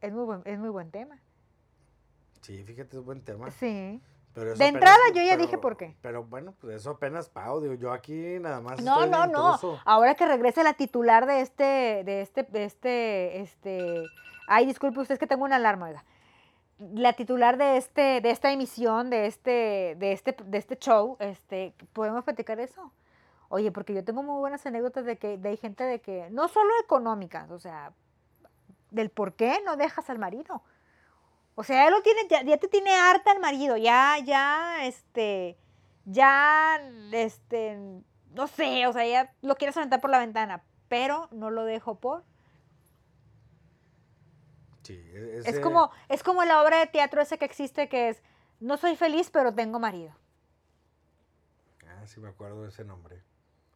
[0.00, 1.18] es muy buen, es muy buen tema.
[2.40, 3.50] Sí, fíjate, es buen tema.
[3.50, 4.00] Sí.
[4.32, 5.96] Pero De apenas- entrada yo ya pero- dije por qué.
[6.00, 9.58] Pero bueno, pues eso apenas Pau, digo, yo aquí nada más No, estoy no, no.
[9.84, 14.04] Ahora que regrese la titular de este, de este, de este, este.
[14.46, 16.04] Ay, disculpe usted, es que tengo una alarma, oiga.
[16.78, 21.74] La titular de este, de esta emisión, de este, de este, de este show, este,
[21.92, 22.92] podemos platicar eso.
[23.52, 26.46] Oye, porque yo tengo muy buenas anécdotas de que, de hay gente de que, no
[26.46, 27.92] solo económicas, o sea,
[28.92, 30.62] del por qué no dejas al marido.
[31.56, 35.58] O sea, él lo tiene, ya, ya te tiene harta el marido, ya, ya, este,
[36.04, 37.76] ya, este,
[38.34, 41.96] no sé, o sea, ya lo quieres aventar por la ventana, pero no lo dejo
[41.96, 42.22] por.
[44.84, 48.22] Sí, e- Es como, es como la obra de teatro ese que existe que es,
[48.60, 50.14] no soy feliz, pero tengo marido.
[51.88, 53.20] Ah, sí me acuerdo de ese nombre.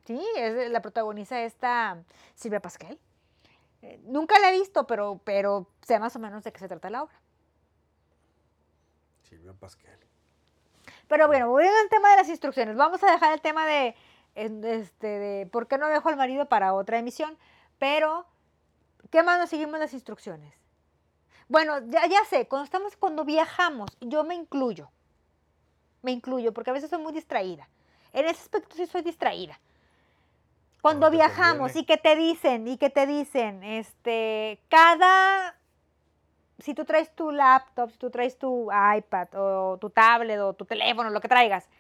[0.05, 2.03] Sí, es la protagoniza esta
[2.35, 2.99] Silvia Pasquel.
[3.83, 6.91] Eh, nunca la he visto, pero, pero sé más o menos de qué se trata
[6.91, 7.21] la obra.
[9.23, 9.99] Silvia Pasquel.
[11.09, 13.95] Pero bueno, volviendo al tema de las instrucciones, vamos a dejar el tema de,
[14.35, 17.37] este, de por qué no dejo al marido para otra emisión,
[17.79, 18.27] pero
[19.11, 20.55] ¿qué más nos seguimos las instrucciones?
[21.49, 24.91] Bueno, ya, ya sé, cuando estamos, cuando viajamos, yo me incluyo,
[26.03, 27.69] me incluyo, porque a veces soy muy distraída.
[28.13, 29.61] En ese aspecto sí soy distraída.
[30.85, 35.57] Cuando viajamos y que te dicen, y que te dicen, este, cada
[36.59, 40.67] si tú traes tu laptop, si tú traes tu iPad o tu tablet o tu
[40.67, 41.71] teléfono, lo que traigas,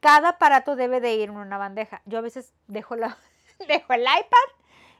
[0.00, 2.02] cada aparato debe de ir en una bandeja.
[2.06, 3.16] Yo a veces dejo, la,
[3.68, 4.48] dejo el iPad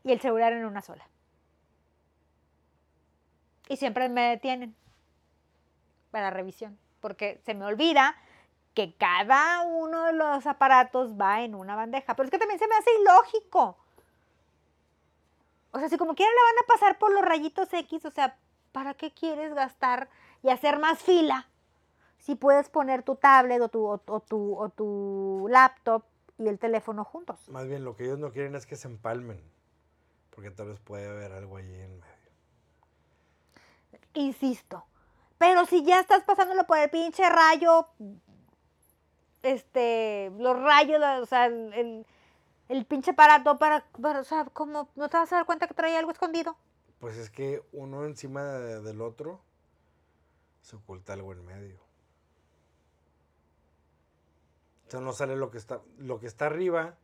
[0.04, 1.08] y el celular en una sola.
[3.66, 4.76] Y siempre me detienen
[6.12, 8.14] para revisión, porque se me olvida
[8.74, 12.14] que cada uno de los aparatos va en una bandeja.
[12.14, 13.76] Pero es que también se me hace ilógico.
[15.72, 18.36] O sea, si como quiera le van a pasar por los rayitos X, o sea,
[18.72, 20.08] ¿para qué quieres gastar
[20.42, 21.48] y hacer más fila?
[22.18, 26.04] Si puedes poner tu tablet o tu, o, tu, o tu laptop
[26.38, 27.38] y el teléfono juntos.
[27.48, 29.40] Más bien, lo que ellos no quieren es que se empalmen.
[30.34, 32.10] Porque tal vez puede haber algo allí en medio.
[34.14, 34.84] Insisto.
[35.38, 37.88] Pero si ya estás pasándolo por el pinche rayo,
[39.42, 42.06] este, los rayos, o sea, el,
[42.68, 45.74] el pinche aparato para, para, o sea, ¿cómo no te vas a dar cuenta que
[45.74, 46.56] trae algo escondido?
[46.98, 49.40] Pues es que uno encima de- del otro
[50.62, 51.80] se oculta algo en medio.
[54.86, 56.96] O sea, no sale lo que está, lo que está arriba,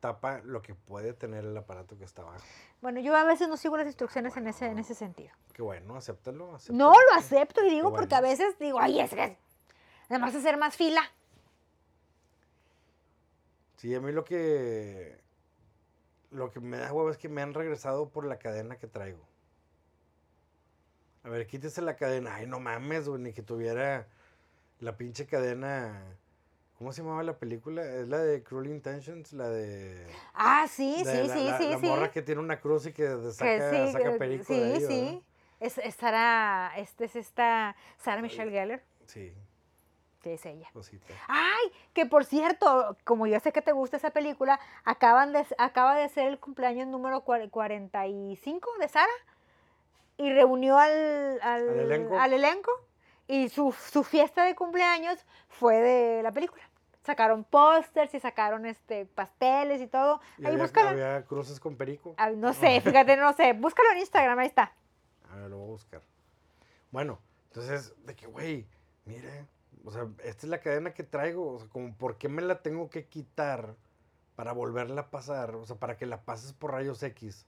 [0.00, 2.44] tapa lo que puede tener el aparato que está abajo.
[2.80, 5.30] Bueno, yo a veces no sigo las instrucciones en ese, en ese sentido.
[5.52, 6.58] Qué bueno, acéptalo.
[6.70, 9.36] No lo acepto y digo porque a veces digo, ay, es que
[10.08, 11.02] además hacer más fila.
[13.84, 15.20] Sí, a mí lo que
[16.30, 19.28] lo que me da huevo es que me han regresado por la cadena que traigo.
[21.22, 22.36] A ver, quítese la cadena.
[22.36, 24.08] Ay, no mames, güey, ni que tuviera
[24.80, 26.02] la pinche cadena.
[26.78, 27.84] ¿Cómo se llamaba la película?
[27.84, 30.06] Es la de Cruel Intentions, la de.
[30.32, 31.86] Ah, sí, de sí, la, sí, la- sí, la sí.
[31.86, 34.86] morra que tiene una cruz y que saca, sí, saca perico sí, de ahí, sí.
[34.86, 35.22] ¿verdad?
[35.60, 39.34] Es, estará, este es esta Sarah Michelle Gellar, Sí,
[40.24, 40.68] que es ella.
[41.28, 45.94] Ay, que por cierto, como yo sé que te gusta esa película, acaban de, acaba
[45.96, 49.12] de ser el cumpleaños número cua- 45 de Sara
[50.16, 52.18] y reunió al, al, Al elenco.
[52.18, 52.70] al elenco,
[53.28, 56.62] y su, su fiesta de cumpleaños fue de la película.
[57.02, 60.20] Sacaron pósters y sacaron este pasteles y todo.
[60.38, 60.88] Y Ahí había, búscalo.
[60.88, 62.14] había cruces con perico.
[62.16, 63.52] Ay, no sé, fíjate, no sé.
[63.52, 64.72] Búscalo en Instagram, ahí está.
[65.30, 66.00] A ver, lo voy a buscar.
[66.90, 68.66] Bueno, entonces, de que, güey,
[69.04, 69.44] mire,
[69.84, 72.62] o sea, esta es la cadena que traigo, o sea, como, ¿por qué me la
[72.62, 73.74] tengo que quitar
[74.34, 75.54] para volverla a pasar?
[75.54, 77.46] O sea, para que la pases por rayos X.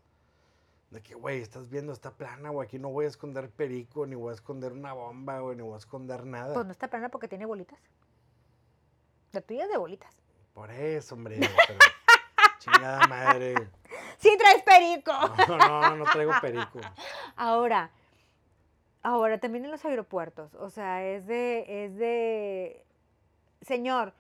[0.90, 4.14] De que, güey, estás viendo esta plana, güey, aquí no voy a esconder perico, ni
[4.14, 6.54] voy a esconder una bomba, güey, ni voy a esconder nada.
[6.54, 7.78] Pues no está plana porque tiene bolitas.
[9.32, 10.14] La tuya es de bolitas.
[10.52, 11.78] Por eso, hombre, pero,
[12.58, 13.54] chingada madre.
[14.18, 15.12] ¡Sí traes perico!
[15.48, 16.80] No, no, no traigo perico.
[17.36, 17.90] Ahora,
[19.06, 22.84] ahora también en los aeropuertos, o sea, es de, es de,
[23.60, 24.12] señor,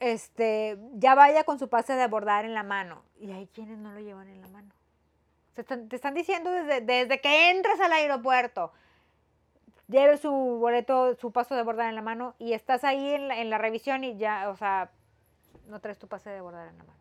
[0.00, 3.02] este, ya vaya con su pase de abordar en la mano.
[3.18, 4.72] Y hay quienes no lo llevan en la mano.
[5.54, 8.72] Se están- te están diciendo desde, desde que entres al aeropuerto,
[9.88, 13.38] lleve su boleto, su paso de abordar en la mano y estás ahí en la,
[13.40, 14.90] en la revisión y ya, o sea,
[15.68, 16.98] no traes tu pase de abordar en la mano.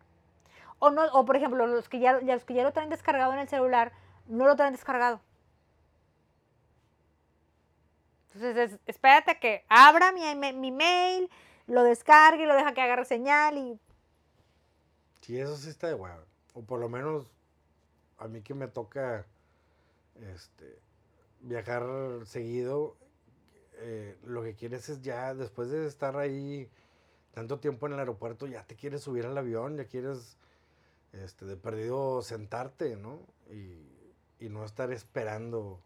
[0.80, 3.40] O, no, o por ejemplo, los que, ya- los que ya lo traen descargado en
[3.40, 3.92] el celular,
[4.28, 5.20] no lo traen descargado.
[8.34, 11.30] Entonces, es- espérate que abra mi, mi- mail,
[11.68, 13.80] lo descargue, lo deja que agarre señal y...
[15.22, 16.24] Sí, eso sí está de huevo.
[16.54, 17.28] O por lo menos
[18.18, 19.26] a mí que me toca
[20.34, 20.80] este,
[21.42, 21.86] viajar
[22.26, 22.96] seguido,
[23.76, 26.70] eh, lo que quieres es ya, después de estar ahí
[27.34, 30.38] tanto tiempo en el aeropuerto, ya te quieres subir al avión, ya quieres
[31.14, 33.20] este, de perdido sentarte, ¿no?
[33.50, 33.88] Y,
[34.46, 35.80] y no estar esperando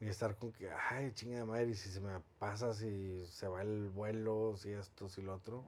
[0.00, 3.48] y estar con que, ay, chinga de madre, y si se me pasa, si se
[3.48, 5.64] va el vuelo, si esto, si lo otro.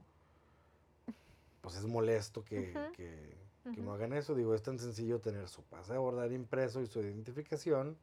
[1.62, 3.94] Pues es molesto que, que- que no ujú.
[3.94, 4.34] hagan eso.
[4.34, 7.96] Digo, es tan sencillo tener su pase de abordar impreso y su identificación.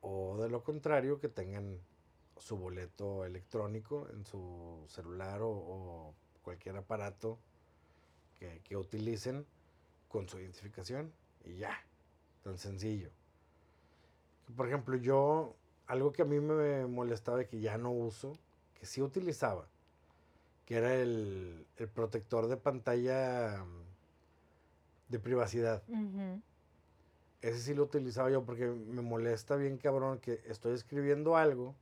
[0.00, 1.78] O de lo contrario, que tengan
[2.36, 7.38] su boleto electrónico en su celular o, o cualquier aparato
[8.38, 9.46] que, que utilicen
[10.08, 11.12] con su identificación
[11.44, 11.78] y ya,
[12.42, 13.10] tan sencillo.
[14.56, 15.54] Por ejemplo, yo,
[15.86, 18.32] algo que a mí me molestaba y que ya no uso,
[18.74, 19.66] que sí utilizaba,
[20.66, 23.82] que era el, el protector de pantalla mm,
[25.12, 25.82] de privacidad.
[27.40, 31.74] Ese sí lo utilizaba yo porque me molesta bien cabrón que estoy escribiendo algo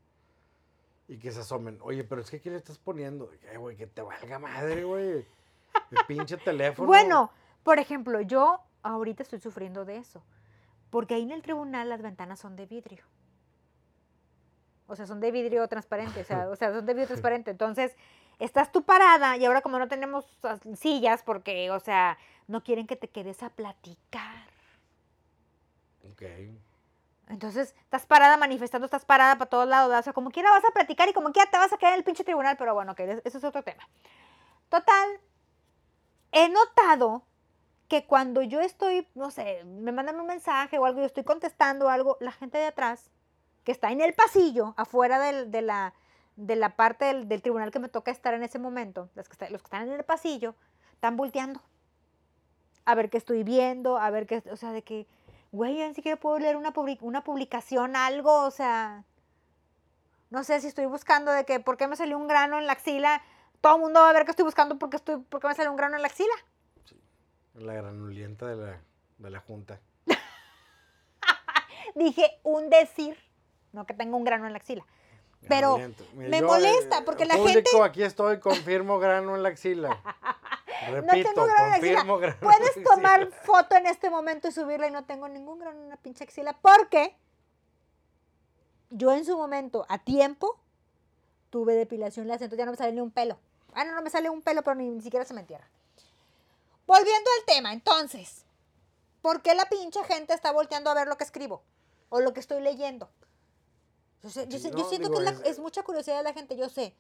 [1.07, 1.79] y que se asomen.
[1.83, 3.31] Oye, pero es que ¿qué le estás poniendo?
[3.53, 5.27] Eh, güey, que te valga madre, güey.
[5.91, 6.87] Mi pinche teléfono.
[6.87, 7.31] Bueno,
[7.63, 10.23] por ejemplo, yo ahorita estoy sufriendo de eso,
[10.91, 13.05] porque ahí en el tribunal las ventanas son de vidrio.
[14.87, 17.51] O sea, son de vidrio transparente, o sea, o sea, son de vidrio transparente.
[17.51, 17.97] Entonces,
[18.39, 22.87] estás tú parada y ahora como no tenemos as- sillas porque, o sea, no quieren
[22.87, 24.49] que te quedes a platicar.
[26.11, 26.23] Ok.
[27.29, 30.73] Entonces, estás parada manifestando, estás parada para todos lados, o sea, como quiera vas a
[30.73, 33.01] platicar y como quiera te vas a quedar en el pinche tribunal, pero bueno, ok,
[33.25, 33.89] eso es otro tema.
[34.69, 35.09] Total,
[36.33, 37.23] he notado
[37.91, 41.91] que cuando yo estoy, no sé, me mandan un mensaje o algo, yo estoy contestando
[41.91, 43.11] algo, la gente de atrás,
[43.65, 45.93] que está en el pasillo, afuera de, la,
[46.37, 49.61] de la parte del, tribunal que me toca estar en ese momento, los que, los
[49.61, 50.55] que están en el pasillo,
[50.93, 51.61] están volteando
[52.85, 55.09] a ver qué estoy viendo, a ver qué, o sea, de que,
[55.51, 59.03] güey, yo ni siquiera puedo leer una, publi- una publicación, algo, o sea,
[60.31, 62.73] no sé si estoy buscando de que, ¿por qué me salió un grano en la
[62.75, 63.21] axila?
[63.61, 65.77] Todo el mundo va a ver que estoy buscando porque estoy, porque me salió un
[65.77, 66.33] grano en la axila.
[67.61, 68.81] La granulienta de la,
[69.19, 69.81] de la junta.
[71.95, 73.17] Dije un decir,
[73.73, 74.85] no que tenga un grano en la axila.
[75.49, 75.79] Pero.
[76.15, 79.51] Mira, me yo, molesta, eh, porque la público, gente- aquí estoy, confirmo grano en la
[79.51, 80.01] axila.
[80.81, 82.03] No Repito, tengo grano en la axila.
[82.05, 82.85] grano en Puedes axila.
[82.95, 86.25] tomar foto en este momento y subirla y no tengo ningún grano en la pinche
[86.25, 87.15] axila porque
[88.89, 90.59] yo en su momento, a tiempo,
[91.51, 93.39] tuve depilación láser, entonces ya no me sale ni un pelo.
[93.75, 95.69] Ah, no, no me sale un pelo, pero ni, ni siquiera se me entierra.
[96.91, 98.45] Volviendo al tema, entonces,
[99.23, 101.63] ¿por qué la pinche gente está volteando a ver lo que escribo?
[102.09, 103.09] O lo que estoy leyendo.
[104.25, 104.49] Yo, sé-
[104.89, 106.97] siento digo, que es, la- es- mucha curiosidad de la gente, yo sé.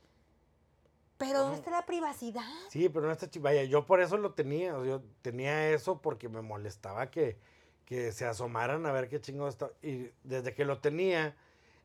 [1.18, 2.44] Pero ¿dónde está la privacidad?
[2.70, 4.70] Sí, pero no está Vaya, yo por eso lo tenía.
[4.84, 7.36] yo tenía eso porque me molestaba que,
[7.84, 9.70] que se asomaran a ver qué chingo está.
[9.82, 11.36] Y desde que lo tenía,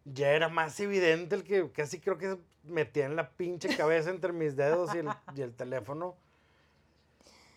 [0.06, 4.12] ya era más evidente el que casi creo que se metía en la pinche cabeza
[4.12, 6.16] entre mis dedos y el, y el teléfono.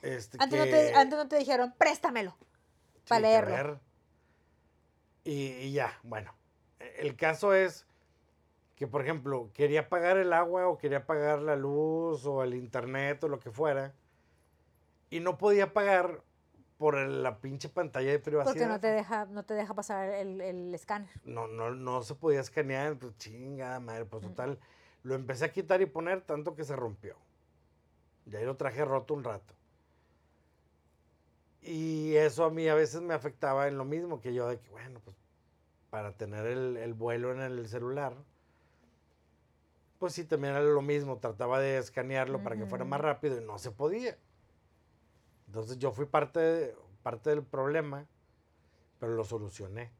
[0.03, 2.37] Este, Antes, no que- te, antes no te dijeron, préstamelo.
[2.37, 2.47] para
[3.05, 3.51] Sí, que a leerlo.
[3.51, 3.79] ver.
[5.25, 6.35] Y, y ya, bueno.
[6.99, 7.87] El caso es
[8.77, 13.23] que, por ejemplo, quería pagar el agua o quería pagar la luz o el internet
[13.25, 13.93] o lo que fuera.
[15.11, 16.23] Y no podía pagar
[16.77, 18.53] por la pinche pantalla de privacidad.
[18.55, 21.11] Porque no te deja, no te deja pasar el, el escáner.
[21.25, 24.27] No, no, no se podía escanear, pues chingada madre, pues Mm.
[24.29, 24.61] total.
[25.03, 27.17] Lo empecé a quitar y poner tanto que se rompió.
[28.27, 29.55] Y ahí lo traje roto un rato.
[31.63, 34.69] Y eso a mí a veces me afectaba en lo mismo que yo, de que
[34.71, 35.17] bueno, pues
[35.91, 38.15] para tener el, el vuelo en el celular,
[39.99, 41.19] pues sí, también era lo mismo.
[41.19, 44.17] Trataba de escanearlo para que fuera más rápido y no se podía.
[45.47, 48.07] Entonces yo fui parte, de- parte del problema,
[49.01, 49.91] pero lo solucioné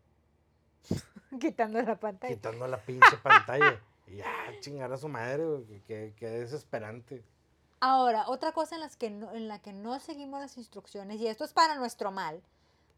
[1.41, 2.35] Quitando la pantalla.
[2.35, 3.81] quitando la pinche pantalla.
[4.11, 4.25] Y ya,
[4.61, 5.45] chingar a su madre,
[5.87, 7.23] que, que desesperante.
[7.81, 11.29] Ahora, otra cosa en, las que no, en la que no seguimos las instrucciones, y
[11.29, 12.43] esto es para nuestro mal,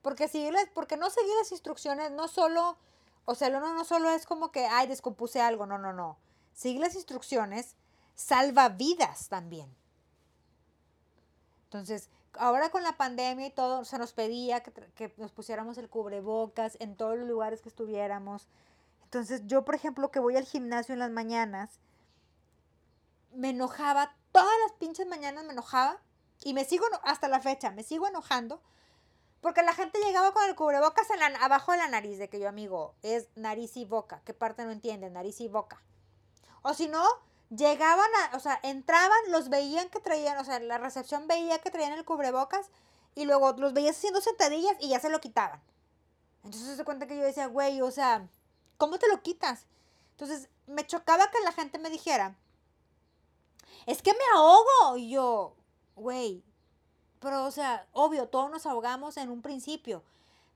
[0.03, 2.79] porque, seguirles, porque no seguir las instrucciones no solo,
[3.27, 6.16] o sea, no, no solo es como que, ay, descompuse algo, no, no, no.
[6.55, 7.77] Seguir las instrucciones
[8.14, 9.75] salva vidas también.
[11.64, 15.90] Entonces, ahora con la pandemia y todo, se nos pedía que, que nos pusiéramos el
[15.90, 18.49] cubrebocas en todos los lugares que estuviéramos.
[19.05, 21.81] Entonces, yo, por ejemplo, que voy al gimnasio en las mañanas,
[23.33, 26.01] me enojaba, todas las pinches mañanas me enojaba,
[26.43, 28.62] y me sigo, hasta la fecha, me sigo enojando,
[29.40, 32.40] porque la gente llegaba con el cubrebocas en la- abajo de la nariz, de que
[32.40, 35.12] yo, amigo, es nariz y boca, ¿qué parte no entienden?
[35.12, 35.83] Nariz y boca.
[36.62, 37.05] O si no,
[37.51, 41.71] llegaban a, o sea, entraban, los veían que traían, o sea, la recepción veía que
[41.71, 42.71] traían el cubrebocas,
[43.14, 45.61] y luego los veías haciendo sentadillas y ya se lo quitaban.
[46.45, 48.29] Entonces se cuenta que yo decía, güey, o sea,
[48.79, 49.66] ¿cómo te lo quitas?
[50.12, 52.37] Entonces me chocaba que la gente me dijera,
[53.87, 54.96] es que me ahogo.
[54.96, 55.54] Y yo,
[55.96, 56.42] güey,
[57.20, 60.02] pero o sea, obvio, todos nos ahogamos en un principio.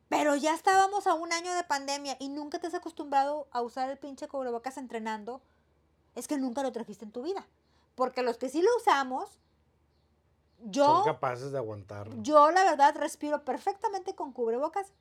[0.09, 3.90] Pero ya estábamos a un año de pandemia y nunca te has acostumbrado a usar
[3.90, 5.40] el pinche cubrebocas entrenando.
[6.14, 7.46] Es que nunca lo trajiste en tu vida.
[7.94, 9.38] Porque los que sí lo usamos,
[10.61, 12.09] yo, Son capaces de aguantar.
[12.22, 14.92] yo la verdad respiro perfectamente con cubrebocas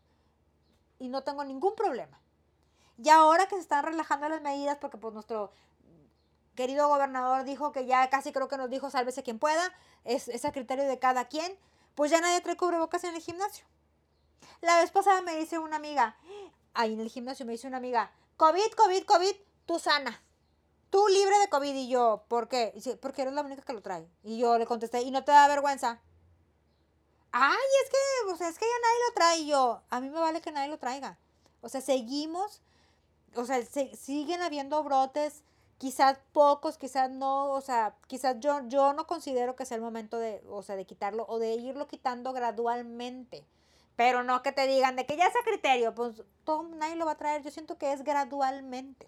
[1.00, 2.20] y no tengo ningún problema.
[2.98, 5.52] Y ahora que se están relajando las medidas, porque pues nuestro
[6.56, 9.74] querido gobernador dijo que ya casi creo que nos dijo sálvese quien pueda,
[10.04, 11.58] es, es a criterio de cada quien,
[11.96, 13.66] pues ya nadie trae cubrebocas en el gimnasio.
[14.62, 16.16] La vez pasada me dice una amiga,
[16.74, 20.22] ahí en el gimnasio me dice una amiga, COVID, COVID, COVID, tú sana.
[20.90, 22.72] Tú libre de COVID y yo, ¿por qué?
[23.02, 24.08] Porque eres la única que lo trae.
[24.24, 26.00] Y yo le contesté, ¿y no te da vergüenza?
[27.32, 29.46] Ay, es que, o sea, es que ya nadie lo trae.
[29.48, 31.18] Yo, a mí me vale que nadie lo traiga.
[31.62, 32.62] O sea, seguimos,
[33.36, 35.42] o sea, se- siguen habiendo brotes,
[35.78, 40.18] quizás pocos, quizás no, o sea, quizás yo, yo no considero que sea el momento
[40.18, 43.46] de, o sea, de quitarlo o de irlo quitando gradualmente.
[43.96, 47.06] Pero no que te digan de que ya es a criterio, pues todo, nadie lo
[47.06, 47.44] va a traer.
[47.44, 49.08] Yo siento que es gradualmente.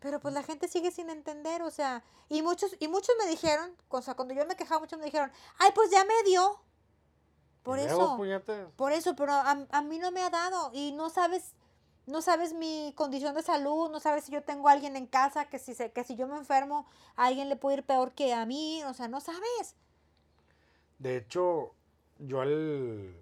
[0.00, 3.76] Pero pues la gente sigue sin entender, o sea, y muchos, y muchos me dijeron,
[3.88, 6.60] o sea, cuando yo me quejaba, muchos me dijeron, ay, pues ya me dio.
[7.62, 8.16] Por eso.
[8.76, 11.54] Por eso, pero a, a mí no me ha dado y no sabes,
[12.06, 15.46] no sabes mi condición de salud, no sabes si yo tengo a alguien en casa,
[15.46, 16.86] que si, se, que si yo me enfermo,
[17.16, 19.76] a alguien le puede ir peor que a mí, o sea, no sabes.
[20.98, 21.74] De hecho,
[22.18, 23.14] yo al.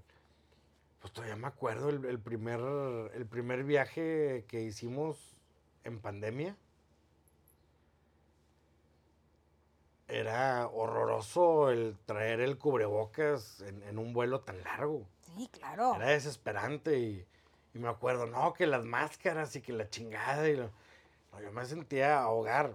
[1.00, 2.60] Pues todavía me acuerdo el, el primer,
[3.14, 5.16] el primer viaje que hicimos
[5.84, 6.56] en pandemia.
[10.08, 15.06] Era horroroso el traer el cubrebocas en, en un vuelo tan largo.
[15.36, 15.94] Sí, claro.
[15.94, 17.26] Era desesperante y,
[17.74, 20.48] y me acuerdo, no, que las máscaras y que la chingada.
[20.48, 20.70] Y lo-
[21.32, 22.72] no, yo me sentía ahogar.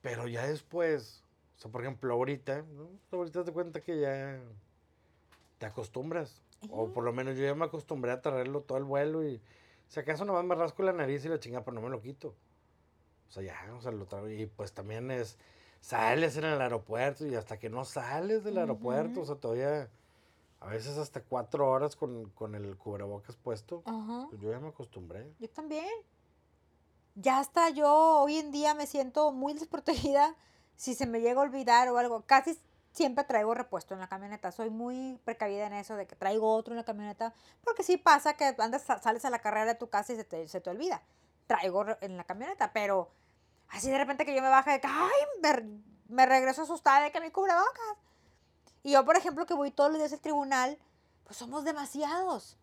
[0.00, 1.22] Pero ya después,
[1.56, 2.88] o sea, por ejemplo, ahorita, ¿no?
[3.10, 4.38] ahorita te cuenta que ya
[5.58, 6.42] te acostumbras.
[6.70, 9.40] O por lo menos yo ya me acostumbré a traerlo todo el vuelo y
[9.86, 12.34] si acaso nomás me rasco la nariz y la chingada, pero no me lo quito.
[13.28, 14.28] O sea, ya, o sea, lo traigo.
[14.28, 15.38] Y pues también es,
[15.80, 19.88] sales en el aeropuerto y hasta que no sales del aeropuerto, o sea, todavía,
[20.60, 24.26] a veces hasta cuatro horas con, con el cubrebocas puesto, Ajá.
[24.28, 25.32] pues yo ya me acostumbré.
[25.38, 25.86] Yo también.
[27.14, 30.34] Ya hasta yo hoy en día me siento muy desprotegida
[30.76, 32.22] si se me llega a olvidar o algo.
[32.26, 32.58] Casi
[32.92, 34.52] siempre traigo repuesto en la camioneta.
[34.52, 37.34] Soy muy precavida en eso de que traigo otro en la camioneta.
[37.64, 40.24] Porque sí pasa que andas, sa- sales a la carrera de tu casa y se
[40.24, 41.02] te, se te olvida.
[41.48, 43.10] Traigo en la camioneta, pero
[43.68, 45.10] así de repente que yo me baje de que, ay,
[45.42, 47.96] me, me regreso asustada de que me cubrebocas.
[48.82, 50.78] Y yo, por ejemplo, que voy todos los días al tribunal,
[51.24, 52.56] pues somos demasiados.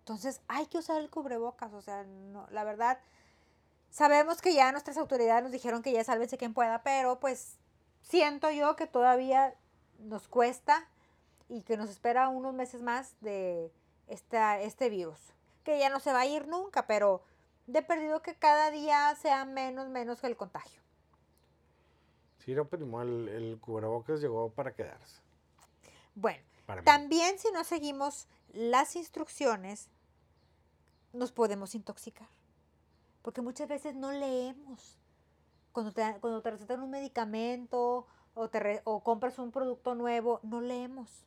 [0.00, 2.98] Entonces hay que usar el cubrebocas, o sea, no, la verdad,
[3.90, 7.58] sabemos que ya nuestras autoridades nos dijeron que ya sálvese quien pueda, pero pues
[8.02, 9.54] siento yo que todavía
[9.98, 10.88] nos cuesta
[11.48, 13.70] y que nos espera unos meses más de
[14.06, 15.18] esta, este virus,
[15.64, 17.22] que ya no se va a ir nunca, pero
[17.66, 20.79] de perdido que cada día sea menos, menos que el contagio.
[22.44, 25.20] Sí, no, pero modo, el, el cubrebocas llegó para quedarse.
[26.14, 29.88] Bueno, Para también si no seguimos las instrucciones,
[31.12, 32.28] nos podemos intoxicar.
[33.22, 34.98] Porque muchas veces no leemos.
[35.72, 40.40] Cuando te, cuando te recetan un medicamento o, te re- o compras un producto nuevo,
[40.42, 41.26] no leemos.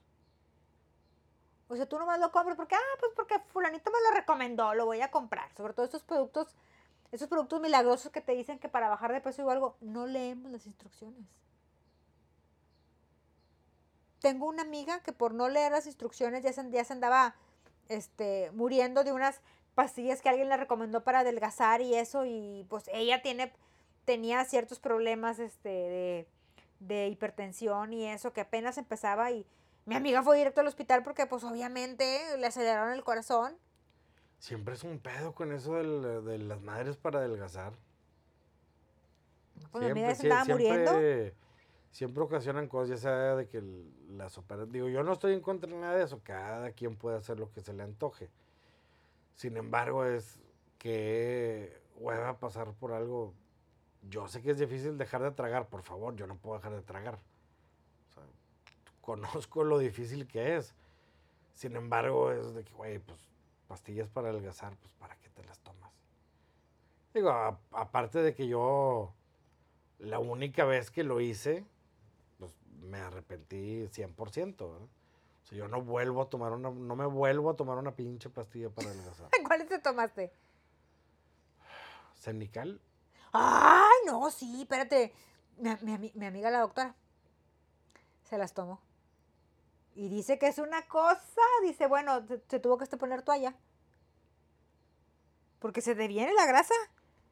[1.69, 4.85] O sea, tú nomás lo compras porque, ah, pues porque fulanito me lo recomendó, lo
[4.85, 5.53] voy a comprar.
[5.55, 6.55] Sobre todo estos productos,
[7.13, 10.51] estos productos milagrosos que te dicen que para bajar de peso o algo, no leemos
[10.51, 11.23] las instrucciones.
[14.19, 17.35] Tengo una amiga que por no leer las instrucciones ya se, ya se andaba
[17.87, 19.41] este, muriendo de unas
[19.75, 23.53] pastillas que alguien le recomendó para adelgazar y eso, y pues ella tiene,
[24.05, 26.27] tenía ciertos problemas este, de,
[26.79, 29.45] de hipertensión y eso, que apenas empezaba y
[29.85, 33.55] mi amiga fue directo al hospital porque pues obviamente le aceleraron el corazón.
[34.43, 37.71] Siempre es un pedo con eso del- de las madres para adelgazar.
[39.71, 40.91] Pues mi amiga ya se sie- andaba muriendo.
[40.91, 41.33] siempre-
[41.91, 43.63] Siempre ocasionan cosas, ya sea de que
[44.09, 44.69] las operan.
[44.69, 46.19] Digo, yo no estoy en contra de nada de eso.
[46.23, 48.29] Cada quien puede hacer lo que se le antoje.
[49.35, 50.39] Sin embargo, es
[50.77, 53.33] que hueva pasar por algo.
[54.09, 56.81] Yo sé que es difícil dejar de tragar, por favor, yo no puedo dejar de
[56.81, 57.17] tragar.
[58.09, 58.23] O sea,
[58.99, 60.75] conozco lo difícil que es.
[61.53, 63.19] Sin embargo, es de que, güey, pues
[63.73, 65.91] pastillas para adelgazar, pues ¿para qué te las tomas?
[67.11, 69.15] Digo, a- aparte de que yo,
[69.97, 71.65] la única vez que lo hice,
[72.37, 74.71] pues me arrepentí 100%.
[74.73, 74.87] ¿verdad?
[74.87, 78.29] O sea, yo no vuelvo a tomar una, no me vuelvo a tomar una pinche
[78.29, 79.29] pastilla para adelgazar.
[79.47, 80.31] ¿Cuáles te tomaste?
[82.13, 82.79] Cenical,
[83.31, 85.11] Ay, no, sí, espérate.
[85.57, 86.95] Mi, mi amiga la doctora
[88.23, 88.79] se las tomó.
[89.95, 93.55] Y dice que es una cosa, dice, bueno, se, tuvo que poner toalla.
[95.59, 96.73] Porque se deviene la grasa.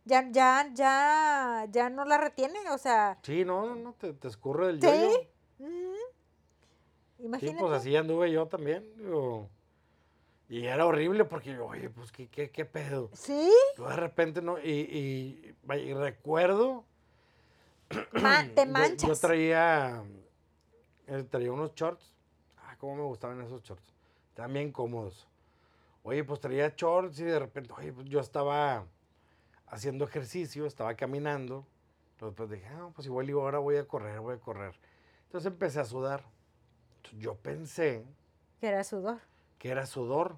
[0.05, 4.67] Ya, ya, ya, ya no la retiene, o sea, sí, no, no, te, te escurre
[4.67, 4.87] del ¿Sí?
[4.87, 5.09] yoyo.
[5.59, 5.93] mm,
[7.17, 7.59] Sí, imagínate.
[7.59, 8.83] pues así anduve yo también.
[8.97, 9.47] digo,
[10.49, 13.11] y era horrible porque, oye, pues qué, qué, qué pedo.
[13.13, 13.51] ¿Sí?
[13.77, 16.83] Yo de repente no, y, y, y recuerdo
[17.89, 17.95] te
[18.65, 19.07] Yo- manchas.
[19.07, 20.03] Yo, traía,
[21.07, 22.11] eh, traía unos shorts.
[22.81, 23.93] Cómo me gustaban esos shorts.
[24.29, 25.27] Estaban bien cómodos.
[26.01, 28.85] Oye, pues traía shorts y de repente, oye, pues yo estaba
[29.67, 31.63] haciendo ejercicio, estaba caminando.
[32.13, 34.73] Entonces pues dije, ah, pues igual y ahora voy a correr, voy a correr.
[35.25, 36.23] Entonces empecé a sudar.
[37.19, 38.03] Yo pensé
[38.59, 39.19] Que era sudor.
[39.59, 40.37] que era sudor.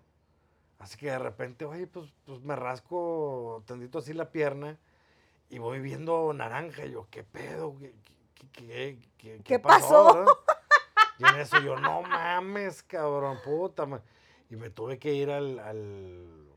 [0.80, 4.78] Así que de repente, oye, pues, pues me rasco tantito así la pierna
[5.50, 6.86] y voy viendo naranja.
[6.86, 7.78] Y yo, ¿qué pedo?
[7.80, 8.18] ¿Qué, qué,
[8.52, 10.26] qué, qué- ¿Qué qué pasó?
[11.20, 13.86] Verdad?" Y en eso yo, no mames, cabrón, puta.
[13.86, 14.02] ma-".
[14.50, 16.50] Y me tuve que ir al, al-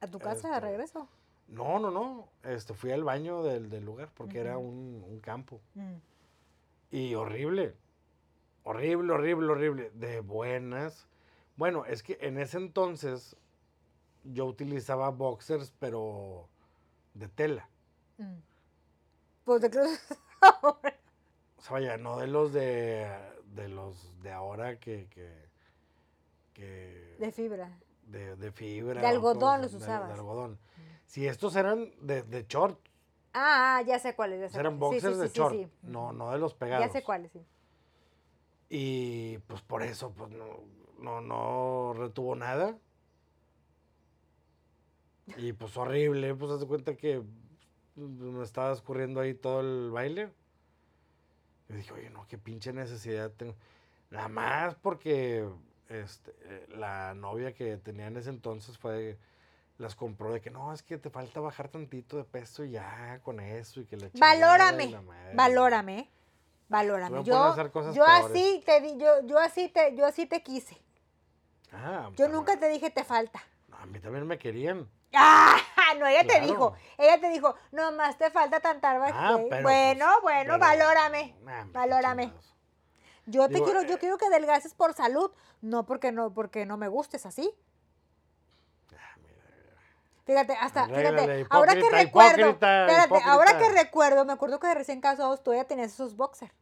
[0.00, 1.08] ¿A tu casa de Este, regreso?
[1.48, 2.28] No, no, no.
[2.44, 5.60] Este, fui al baño del, del lugar porque era un, un campo.
[5.74, 5.94] Mm.
[6.92, 7.74] Y horrible.
[8.64, 9.90] horrible, horrible, horrible.
[9.94, 11.06] De buenas.
[11.56, 13.36] Bueno, es que en ese entonces
[14.24, 16.48] yo utilizaba boxers, pero
[17.14, 17.68] de tela.
[18.18, 18.36] Mm.
[19.44, 20.00] Pues de cruz.
[20.42, 23.06] O sea, vaya, no de los de,
[23.54, 25.48] de los de ahora que, que,
[26.54, 27.78] que de fibra.
[28.06, 29.00] de, de fibra.
[29.00, 30.08] De algodón los usabas.
[30.08, 30.58] De, algodón.
[31.06, 32.78] Si estos eran de, de short,
[33.32, 34.40] Ah, ya sé cuáles.
[34.40, 35.02] Ya sé eran cuáles.
[35.02, 36.86] Sí, sí, boxers de short, no, no de los pegados.
[36.86, 37.40] Ya sé cuáles, sí.
[38.68, 40.60] Y pues por eso, pues no,
[40.98, 42.76] no, no retuvo nada.
[45.36, 47.22] Y pues horrible, pues haz de cuenta que
[47.94, 50.30] pues, me estaba escurriendo ahí todo el baile.
[51.70, 53.54] Y dije, oye, no, qué pinche necesidad tengo.
[54.10, 55.48] Nada más porque
[55.88, 56.32] este,
[56.68, 59.18] la novia que tenía en ese entonces fue,
[59.78, 63.20] las compró de que no, es que te falta bajar tantito de peso y ya
[63.22, 64.96] con eso y que le Valórame,
[65.34, 66.10] valórame,
[66.68, 67.22] valórame.
[67.22, 67.54] Yo,
[67.92, 70.76] yo así te di, yo, yo así te, yo así te quise.
[71.72, 73.40] Ah, Yo nunca te dije te falta.
[73.68, 74.88] no, a mí también me querían.
[75.14, 75.56] ¡Ah!
[75.94, 79.46] No, ella te dijo, ella te dijo, nomás te falta tantar Ah, bajé".
[79.50, 81.36] pero, Bueno, pues, bueno, pero- valórame.
[81.44, 82.32] Qué valórame.
[83.26, 85.30] Yo te Digo, quiero, yo eh, quiero que adelgaces por salud,
[85.60, 87.52] no porque no, porque no me gustes así.
[88.92, 89.16] Ah,
[90.24, 94.66] Fíjate, hasta, fíjate, ahora que hipócrita, recuerdo, hipócrita, espérate, ahora que recuerdo, me acuerdo que
[94.68, 96.52] de recién casados tú ya tenías esos boxers.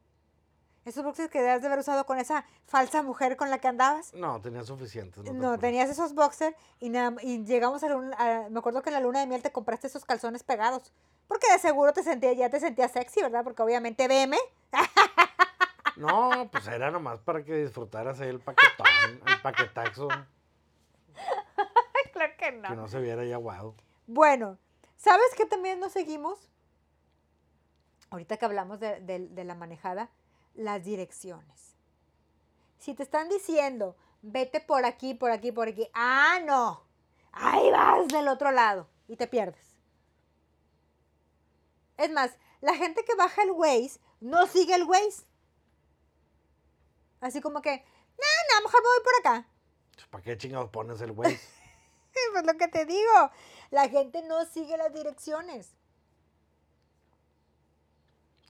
[0.89, 4.13] Esos boxers que debes de haber usado con esa falsa mujer con la que andabas.
[4.13, 5.23] No, tenía suficientes.
[5.23, 8.81] te No, tenías esos boxers y, nada- y llegamos a, la luna- a- me acuerdo
[8.81, 10.91] que en la luna de miel te compraste esos calzones pegados.
[11.27, 13.43] Porque de seguro te sentía, ya te sentías sexy, ¿verdad?
[13.43, 14.37] Porque obviamente veme.
[15.95, 18.87] No, pues era nomás para que disfrutaras ahí el paquetón,
[19.27, 20.07] el paquetaxo,
[22.13, 23.75] claro que que no se viera ahí aguado.
[24.07, 24.57] Bueno,
[24.95, 26.49] ¿sabes qué también nos seguimos?
[28.11, 30.09] Ahorita que hablamos de, de- de la manejada,
[30.59, 31.75] las direcciones.
[32.77, 36.83] Si te están diciendo, vete por aquí, por aquí, por aquí, ah, no,
[37.31, 39.75] ahí vas del otro lado y te pierdes.
[41.97, 45.23] Es más, la gente que baja el Waze no sigue el Waze.
[47.21, 49.47] Así como que, no, no, mejor me voy por acá.
[49.93, 51.37] Pues, ¿Para qué chingados pones el güey?
[52.33, 53.31] Pues lo que te digo,
[53.71, 55.73] la gente no sigue las direcciones.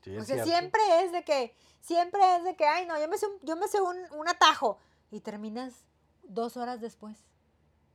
[0.04, 0.46] Sí, O sea, cierto.
[0.50, 3.56] siempre es de que, siempre es de que, ay, no, yo me sé, un- yo
[3.56, 4.78] me sé un, un atajo.
[5.12, 5.86] Y terminas
[6.24, 7.18] dos horas después.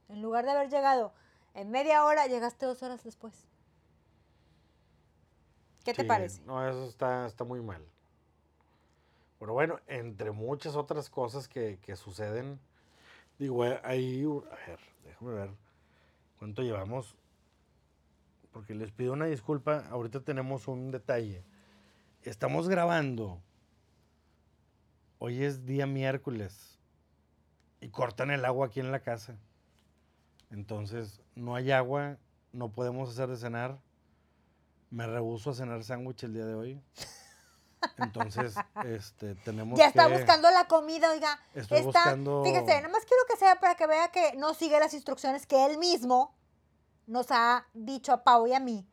[0.08, 1.12] En lugar de haber llegado
[1.54, 3.46] en media hora, llegaste dos horas después.
[5.84, 6.40] ¿Qué te parece?
[6.42, 7.84] No, eso está, está muy mal.
[9.38, 12.58] Pero bueno, entre muchas otras cosas que, que suceden,
[13.38, 15.50] digo, eh, ahí, a ver, déjame ver
[16.38, 17.14] cuánto llevamos.
[18.52, 21.44] Porque les pido una disculpa, ahorita tenemos un detalle.
[22.22, 23.40] Estamos grabando.
[25.24, 26.78] Hoy es día miércoles.
[27.80, 29.38] Y cortan el agua aquí en la casa.
[30.50, 32.18] Entonces, no hay agua,
[32.52, 33.80] no podemos hacer de cenar.
[34.90, 36.82] Me rehuso a cenar sándwich el día de hoy.
[37.96, 38.54] Entonces,
[38.84, 41.40] este, tenemos Ya está que- buscando la comida, oiga.
[41.54, 44.78] Estoy está, buscando- Fíjese, nada más quiero que sea para que vea que no sigue
[44.78, 46.36] las instrucciones que él mismo
[47.06, 48.86] nos ha dicho a Pau y a mí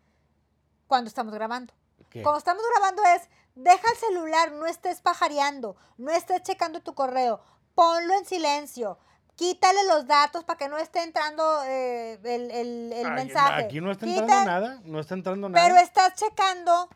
[0.88, 1.74] cuando estamos grabando.
[2.10, 2.24] ¿Qué?
[2.24, 7.41] Cuando estamos grabando es, deja el celular, no estés pajareando, no estés checando tu correo,
[7.76, 8.97] ponlo en silencio,
[9.36, 13.64] quítale los datos para que no esté entrando eh, el, el- el Ay, mensaje.
[13.64, 15.68] Aquí no está Quita- entrando nada, no está entrando nada.
[15.68, 16.89] Pero estás checando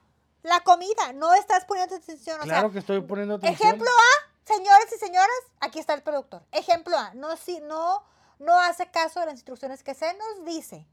[0.43, 2.39] la comida, no estás poniendo atención.
[2.39, 3.68] O claro sea, que estoy poniendo atención.
[3.68, 5.30] ejemplo A, señores y señoras,
[5.60, 6.43] aquí está el productor.
[6.51, 8.03] Ejemplo A, no, si, no,
[8.39, 10.86] no hace caso de las instrucciones que se nos dice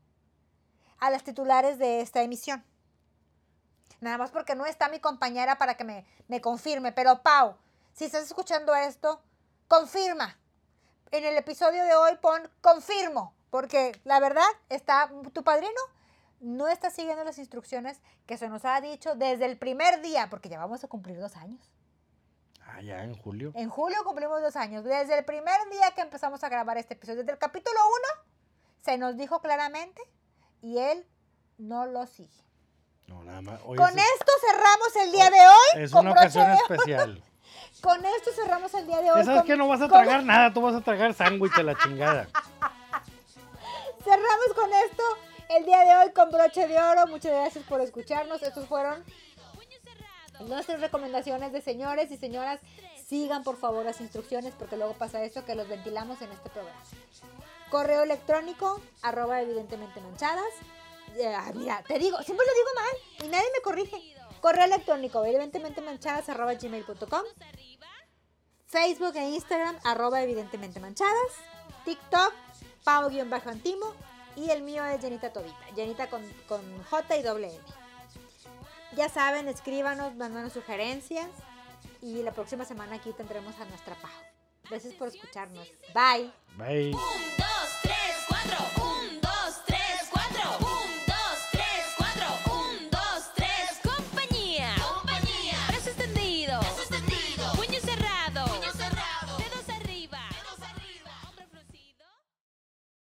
[1.00, 2.64] a las titulares de esta emisión.
[4.02, 6.90] Nada más porque no está mi compañera para que me, me confirme.
[6.90, 7.56] Pero Pau,
[7.92, 9.22] si estás escuchando esto,
[9.68, 10.36] confirma.
[11.12, 13.32] En el episodio de hoy pon confirmo.
[13.48, 15.80] Porque la verdad está, tu padrino
[16.40, 20.48] no está siguiendo las instrucciones que se nos ha dicho desde el primer día, porque
[20.48, 21.70] ya vamos a cumplir dos años.
[22.66, 23.52] Ah, ya, en julio.
[23.54, 24.82] En julio cumplimos dos años.
[24.82, 27.78] Desde el primer día que empezamos a grabar este episodio, desde el capítulo
[28.16, 28.24] 1,
[28.80, 30.02] se nos dijo claramente
[30.60, 31.06] y él
[31.56, 32.42] no lo sigue.
[33.06, 33.60] No, nada más.
[33.64, 35.82] Hoy Con es, esto cerramos el día de hoy.
[35.84, 37.22] es una ocasión de especial.
[37.82, 39.24] Con esto cerramos el día de hoy.
[39.24, 41.74] Sabes que no vas a con- tragar nada, tú vas a tragar sándwich de la
[41.76, 42.28] chingada.
[44.04, 45.02] Cerramos con esto
[45.48, 47.06] el día de hoy con broche de oro.
[47.06, 48.42] Muchas gracias por escucharnos.
[48.42, 49.04] Estos fueron
[50.40, 52.60] nuestras recomendaciones de señores y señoras.
[53.08, 56.80] Sigan por favor las instrucciones porque luego pasa esto que los ventilamos en este programa.
[57.70, 60.44] Correo electrónico, arroba evidentemente manchadas.
[61.16, 64.16] Eh, ah, mira, te digo, siempre lo digo mal y nadie me corrige.
[64.40, 67.22] Correo electrónico, evidentemente manchadas, arroba gmail.com.
[68.66, 71.32] Facebook e Instagram, arroba evidentemente manchadas.
[71.84, 72.32] TikTok,
[72.84, 73.94] pau-antimo.
[74.34, 75.64] Y el mío es Jenita Todita.
[75.76, 77.64] Jenita con, con J y doble N.
[78.96, 81.28] Ya saben, escríbanos, mándanos sugerencias.
[82.00, 84.10] Y la próxima semana aquí tendremos a nuestra Pau.
[84.68, 85.68] Gracias por escucharnos.
[85.94, 86.32] Bye.
[86.56, 86.96] Bye.